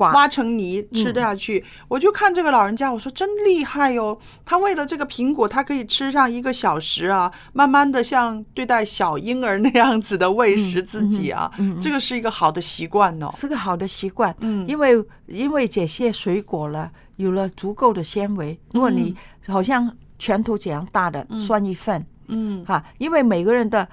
[0.01, 13.29] 刮挖成泥吃下去，我就看这个老人家，我说真厉害哟、他为了这个苹果，他可以吃上一个小时啊，慢慢的像对待小婴儿那样子的喂食自己啊，这个是一个好的习惯哦。
[13.35, 14.67] 是个好的习惯，嗯。
[14.67, 19.15] 因为因为这些水果了有了足够的纤维，如果你
[19.49, 23.87] 好像拳头这样大的算一份，嗯，哈，因为每个人的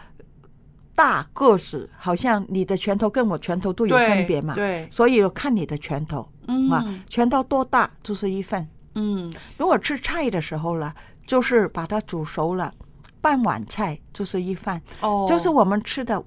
[0.97, 6.67] 大个子好像你的拳头跟我拳头都有分别嘛，对所以看你的拳头，嗯。
[6.71, 8.67] 啊，拳头多大就是一份。
[8.95, 10.91] 嗯，如果吃菜的时候呢，
[11.27, 12.73] 就是把它煮熟了，
[13.21, 16.23] 半碗菜就是一饭，哦，就是我们吃的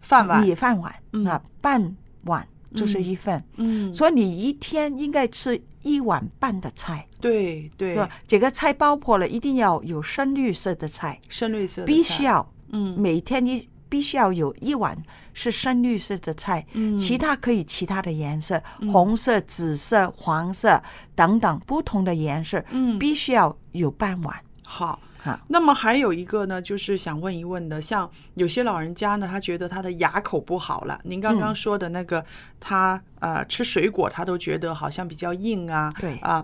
[0.00, 1.26] 饭碗，米饭碗嗯。
[1.26, 3.44] 啊，半碗就是一份。
[3.58, 7.92] 嗯，所以你一天应该吃一碗半的菜，对对。
[7.92, 8.08] 是，吧？
[8.26, 12.98] 这个菜包括了一定要有深绿色的菜，深绿色的必须要嗯。
[12.98, 14.96] 每天一必须要有一碗
[15.34, 20.82] 是深绿色的菜，嗯其他可以其他的颜色，红色、紫色、黄色
[21.14, 24.34] 等等不同的颜色，嗯必须要有半碗。
[24.64, 24.98] 好。
[25.22, 30.98] 哈，那么还有一个呢，就是想问一问的，像有些老人家呢，他觉得他的牙口不好了。
[31.04, 32.24] 您刚嗯刚说的那个，
[32.58, 36.42] 他呃吃水果他都觉得好像比较硬啊，对啊，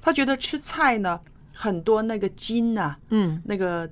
[0.00, 1.18] 他觉得吃菜呢
[1.52, 3.90] 很多那个筋呐、嗯那个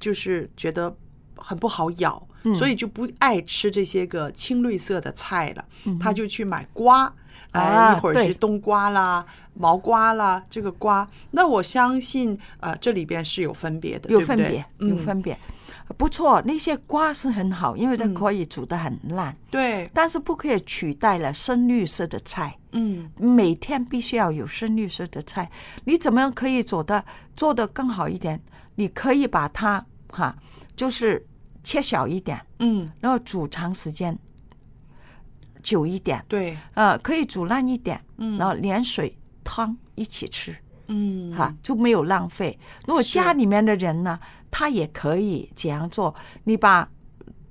[0.00, 0.92] 就是觉得
[1.36, 5.64] 很不好咬，嗯所以就不爱吃这些个青绿色的菜了，
[5.98, 7.06] 他就去买瓜。
[7.06, 7.14] 嗯
[7.52, 15.36] 啊呃，一会儿是冬瓜啦、毛瓜啦，这个瓜，那我相信，呃，这里边是有分别的，有分别，有嗯分别。
[15.98, 22.56] 不错，那些瓜是很好，因为它可以煮得很烂，对，但是不可以取代了深绿色的菜。
[22.70, 23.10] 嗯。
[23.18, 25.50] 每天必须要有深绿色的菜，
[25.86, 28.40] 你怎么样可以做的做的更好一点？
[28.76, 30.36] 你可以把它哈，
[30.76, 31.26] 就是
[31.62, 34.18] 切小一点，嗯，然后煮长时间，
[35.62, 38.38] 久一点，对，呃，可以煮烂一点，嗯。
[38.38, 40.56] 然后连水汤一起吃，
[40.86, 42.58] 嗯，哈，就没有浪费。
[42.86, 44.18] 如果家里面的人呢，
[44.50, 46.90] 他也可以这样做，你把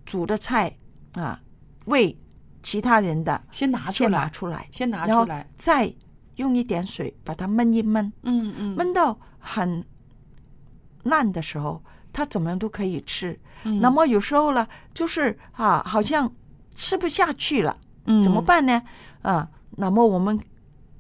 [0.06, 0.78] 煮的菜
[1.14, 1.40] 啊
[1.86, 2.18] 喂
[2.64, 5.94] 其他人的，先拿出先拿来，出来，先拿然后出来，再
[6.36, 9.86] 用一点水把它焖一焖，嗯嗯，焖到很
[11.04, 13.40] 烂的时候，它怎么样都可以吃。
[13.64, 13.80] 嗯。
[13.80, 16.32] 那么有时候呢，就是啊，好像
[16.76, 18.22] 吃不下去了，嗯。
[18.24, 18.82] 怎么办呢？
[19.22, 20.40] 啊，那么我们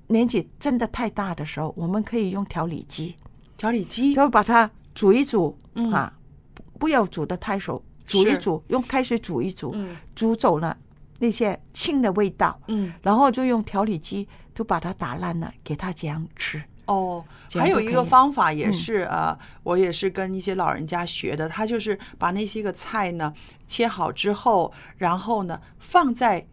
[0.07, 3.15] 年纪真的太大的时候，我们可以用调理机，
[3.57, 4.13] 调理机？
[4.13, 5.91] 就把它煮一煮、嗯。
[5.91, 6.13] 啊，
[6.53, 9.95] 不不要煮的太熟，煮一煮，用开水煮一煮，嗯。
[10.15, 10.77] 煮走了
[11.19, 12.93] 那些腥的味道，嗯。
[13.01, 16.61] 然后就用调理机就把它打烂了，给它这样吃。
[16.89, 17.23] 哦，
[17.53, 18.73] 还有一个方法也嗯。
[18.73, 23.31] 是、呃，我也是跟一些老人家学的，他就是把那些个菜呢
[23.67, 26.47] 切好之后，然后呢放在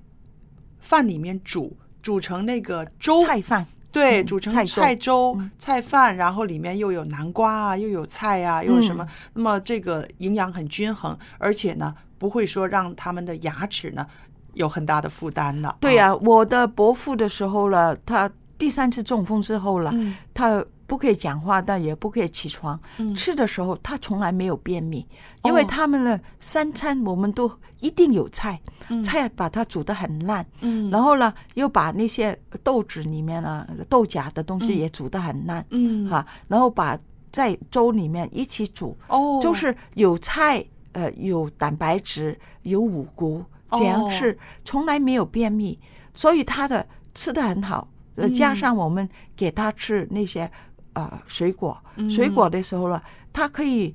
[0.78, 3.24] 饭里面煮，煮成那个粥。
[3.24, 5.50] 菜饭，对，嗯煮成菜粥菜粥、嗯。
[5.58, 9.02] 菜饭，然后里面又有南瓜啊，又有菜啊，又有什么？
[9.04, 9.08] 嗯。
[9.34, 14.06] 那么这个营养很均衡，而且呢，不会说让他们的牙齿呢
[14.52, 15.78] 有很大的负担了。
[15.80, 20.14] 对啊，呀、我的伯父的时候了，他第三次中风之后了，嗯。
[20.32, 22.78] 他不可以讲话，但也不可以起床。
[22.98, 23.14] 嗯。
[23.14, 25.06] 吃的时候他从来没有便秘，
[25.44, 27.50] 因为哦他们的三餐我们都
[27.80, 29.02] 一定有菜，嗯。
[29.02, 30.90] 菜把它煮得很烂，嗯。
[30.90, 34.78] 然后呢又把那些豆子里面呢豆荚的东西嗯。
[34.78, 36.08] 也煮得很烂，嗯。
[36.08, 36.98] 哈、然后把
[37.32, 45.78] 在粥里面一起煮，哦，就是有菜，呃，有蛋白质，有五谷，这样哦吃，从来没有便秘，
[46.14, 47.88] 所以他的吃的很好。
[48.16, 48.32] 呃，嗯。
[48.32, 50.50] 加上我们给他吃那些
[50.94, 52.10] 呃水果，嗯。
[52.10, 53.00] 水果的时候呢，
[53.32, 53.94] 他可以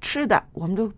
[0.00, 0.92] 吃的，我们都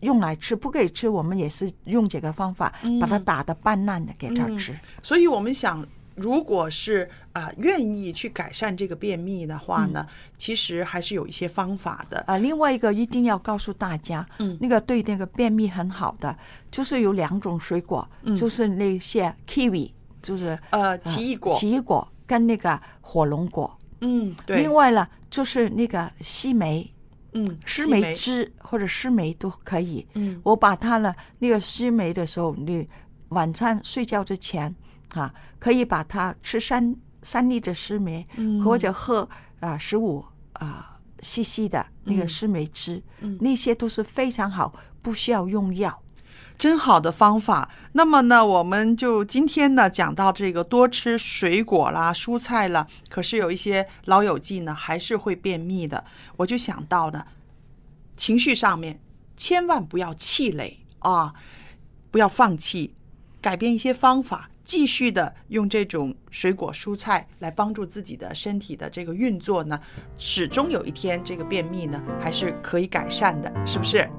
[0.00, 4.58] 用来吃；不可以吃，我们也是用这个方法把它嗯打的半烂的给他嗯。
[4.58, 4.78] 吃。
[5.02, 5.84] 所以我们想，
[6.14, 10.06] 如果是啊、愿意去改善这个便秘的话呢，
[10.38, 12.18] 其实还是有一些方法的。
[12.26, 14.56] 啊，另外一个一定要告诉大家，嗯。
[14.60, 16.34] 那个对那个便秘很好的，
[16.70, 18.34] 就是有两种水果，嗯。
[18.34, 19.90] 就是那些 kiwi，
[20.26, 23.78] 就是呃，奇异果，奇异果跟那个火龙果。
[24.00, 26.92] 嗯，对，另外呢，就是那个西梅、
[27.32, 30.06] 嗯，湿梅西梅，汁或者西梅都可以。
[30.14, 30.40] 嗯。
[30.42, 32.88] 我把它呢，那个西梅的时候，你
[33.28, 34.74] 晚餐睡觉之前
[35.14, 38.62] 啊，可以把它吃三三粒的湿梅，嗯。
[38.64, 39.26] 或者喝
[39.60, 40.24] 啊十五
[40.54, 42.28] 啊 CC 的那个嗯。
[42.28, 43.38] 湿梅汁，嗯。
[43.40, 46.02] 那些都是非常好，不需要用药。
[46.58, 47.70] 真好的方法。
[47.92, 56.04] 那么呢，我们就今天呢讲到这个多吃水果啦、蔬菜啦，可是有一些老友记呢还是会便秘的。
[56.36, 57.24] 我就想到呢，
[58.16, 59.00] 情绪上面
[59.36, 61.34] 千万不要气馁啊，
[62.10, 62.94] 不要放弃，
[63.40, 64.50] 改变一些方法。
[64.64, 69.80] 继续的用这种水果蔬菜来帮助自己的身体的这个运作呢，
[70.18, 74.10] 始终有一天这个便秘呢还是可以改善的，是不是？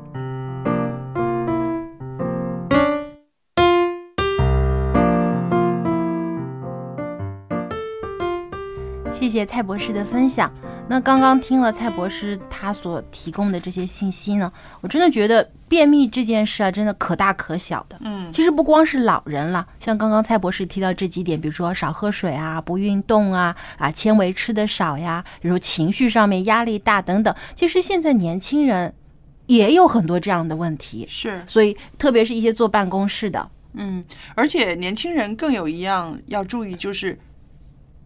[9.28, 10.50] 谢谢蔡博士的分享。
[10.88, 14.50] 那刚刚听了蔡博士他所提供的这些信息呢，
[14.80, 18.00] 我真的觉得便秘这件事啊，真的可大可小的。
[18.06, 28.94] 嗯其实不光是老人了，像刚刚蔡博士提到这几点，比如说少喝水啊、不运动啊、啊纤维吃的少呀，比如说情绪上面压力大等等，其实现在年轻人
[29.48, 31.06] 也有很多这样的问题。
[31.10, 31.44] 是。
[31.46, 34.02] 所以，特别是一些坐办公室的，嗯，
[34.36, 37.20] 而且年轻人更有一样要注意，就是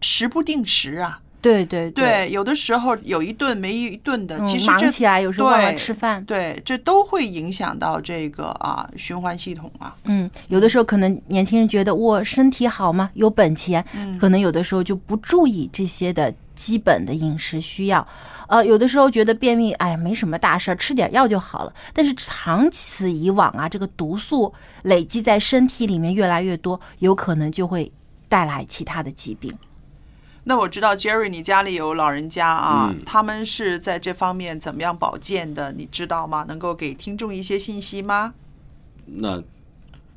[0.02, 1.20] 食不定时啊。
[1.40, 9.92] 对对对，有的时候有一顿没一顿的，嗯其实这忙起来有时候忘了吃饭对，这都会影响到这个啊循环系统啊。
[10.04, 18.06] 嗯，有的时候可能年轻人觉得我身体好嘛，有本钱，嗯可能有的时候就不注意这些的基本的饮食需要。
[18.46, 21.72] 呃，有的时候觉得便秘，哎呀，没什么大事儿，吃点药就好了。
[21.92, 27.90] 但是长此以往啊，这个毒素累积在身体里面越来越多，有可能就会
[28.28, 29.52] 带来其他的疾病。
[30.44, 35.72] 那我知道 Jerry，你家里有老人家啊，嗯他们是在这方面怎么样保健的？
[35.72, 36.44] 你知道吗？
[36.48, 38.34] 能够给听众一些信息吗？
[39.06, 39.42] 那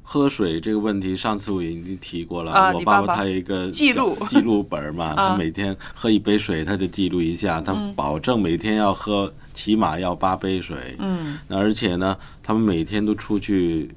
[0.01, 2.51] 喝水这个问题，上次我已经提过了。
[2.73, 10.95] 我爸爸爸他有一个记录记录本嘛，啊 他每天喝一杯水，他就记录一下，他嗯保证每天要喝起码要八杯水。
[10.99, 13.93] 嗯，那而且呢，他们每天都出去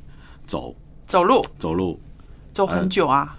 [0.46, 0.74] 走
[1.06, 1.98] 走路走路，
[2.52, 3.34] 走很久啊。
[3.34, 3.37] 呃，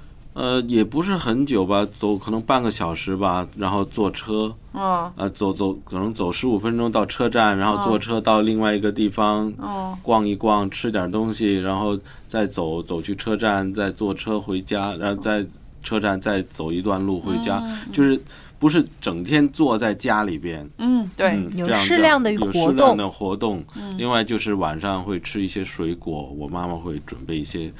[0.68, 15.46] 也不是很久吧，走可能半个小时吧，然后坐车，嗯呃，走走可能走十五分钟到车站，然后哦坐车到另外一个地方，哦逛一逛，吃点东西，然后再走走去车站，再坐车回家，然后在
[15.84, 17.62] 车站再走一段路回家，
[17.92, 18.22] 就是
[18.60, 20.70] 不是整天坐在家里边。
[20.78, 23.64] 嗯，对，嗯，有适量的有活动适量的活动。
[23.76, 27.72] 嗯另外就是晚上会吃一些水果，我妈妈会准备一些，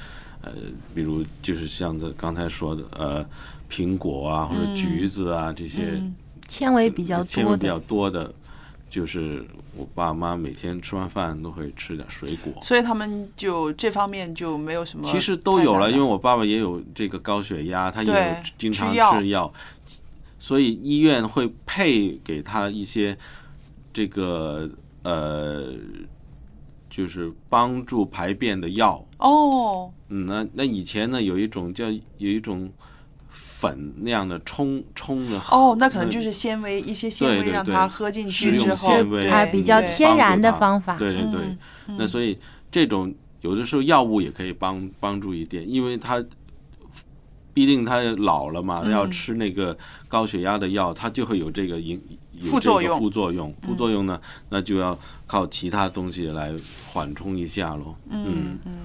[0.42, 0.52] 呃，
[0.94, 3.26] 比如就是像这刚才说的，呃，
[3.70, 6.14] 苹果啊或者嗯橘子啊这些嗯
[6.48, 8.32] 纤维比较多的纤维比较多的
[8.88, 12.52] 就是我爸妈每天吃完饭都会吃点水果。
[12.62, 15.04] 所以他们就这方面就没有什么。
[15.04, 19.52] 其实都有了，因为我爸爸也有这个高血压，他也有经常吃药，
[20.38, 23.16] 所以医院会配给他一些
[23.92, 24.68] 这个
[25.02, 25.72] 呃，
[26.90, 29.02] 就是帮助排便的药。
[29.18, 32.70] 哦，嗯，那那以前呢，有一种叫有一种
[33.28, 40.98] 粉那样的冲冲的哦，那可能就是纤维一些纤维让它喝进去之后，纤维啊，比较天然的方法。
[40.98, 41.40] 对对对，
[41.86, 42.36] 嗯那所以
[42.70, 46.22] 这种有的时候药物也可以帮帮助一点，因为它
[47.52, 48.90] 毕竟他老了嘛，嗯。
[48.90, 49.76] 要吃那个
[50.08, 52.00] 高血压的药，他就会有这个影
[52.40, 56.52] 有这个副作用副作用，副作用呢，那就要靠其他东西来
[56.92, 57.94] 缓冲一下喽。
[58.08, 58.78] 嗯嗯，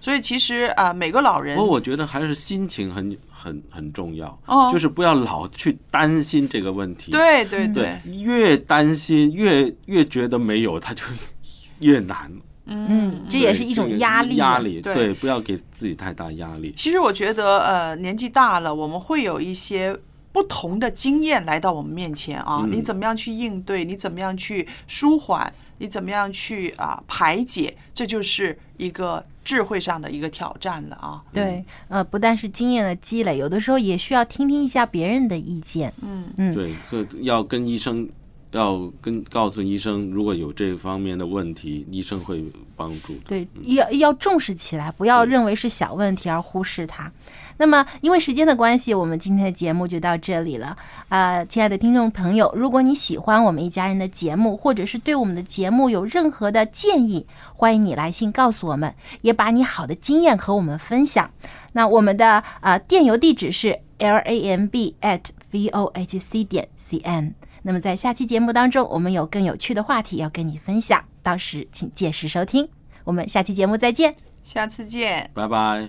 [0.00, 7.12] 所以其实啊、每个老人不过我觉得还是心情很很很重要，哦就是不要老去担心这个问题。
[7.12, 11.02] 对对对，越担心越越觉得没有，他就
[11.80, 12.30] 越难。
[12.66, 14.36] 嗯，这也是一种压力。
[14.36, 16.72] 压力对对，不要给自己太大压力。
[16.74, 19.94] 其实我觉得，呃，年纪大了，我们会有一些
[20.34, 22.62] 不同的经验来到我们面前啊。
[22.64, 23.84] 嗯你怎么样去应对？
[23.84, 25.50] 你怎么样去舒缓？
[25.78, 27.76] 你怎么样去啊、排解？
[27.94, 31.22] 这就是一个智慧上的一个挑战了啊。
[31.32, 35.92] 对，呃，不但是经验的积累，有的时候也需要听听一下别人的意见。
[36.02, 38.08] 嗯嗯，对，所以要跟医生，
[38.50, 42.44] 要跟告诉医生，如果有这方面的问题，医生会
[42.76, 43.14] 帮助。
[43.26, 47.12] 对，要要重视起来，不要认为是小问题而忽视它。
[47.56, 50.76] 那么，因为时间的关系，我们今天的节目就到这里了。
[51.08, 61.30] 呃，亲爱的听众朋友，如果你喜欢我们一家人的节目，或者是对我们的节目有任何的建议，欢迎你来信告诉我们，也把你好的经验和我们分享。
[61.72, 67.34] 那我们的呃电邮地址是 l a m b at v o h c 点 c n。
[67.62, 72.68] 那么在下期节目当中，我们有更有趣的话题要跟你分享，到时请届时收听。
[73.04, 74.14] 我们下期节目再见。
[74.42, 75.30] 下次见。
[75.32, 75.88] 拜拜。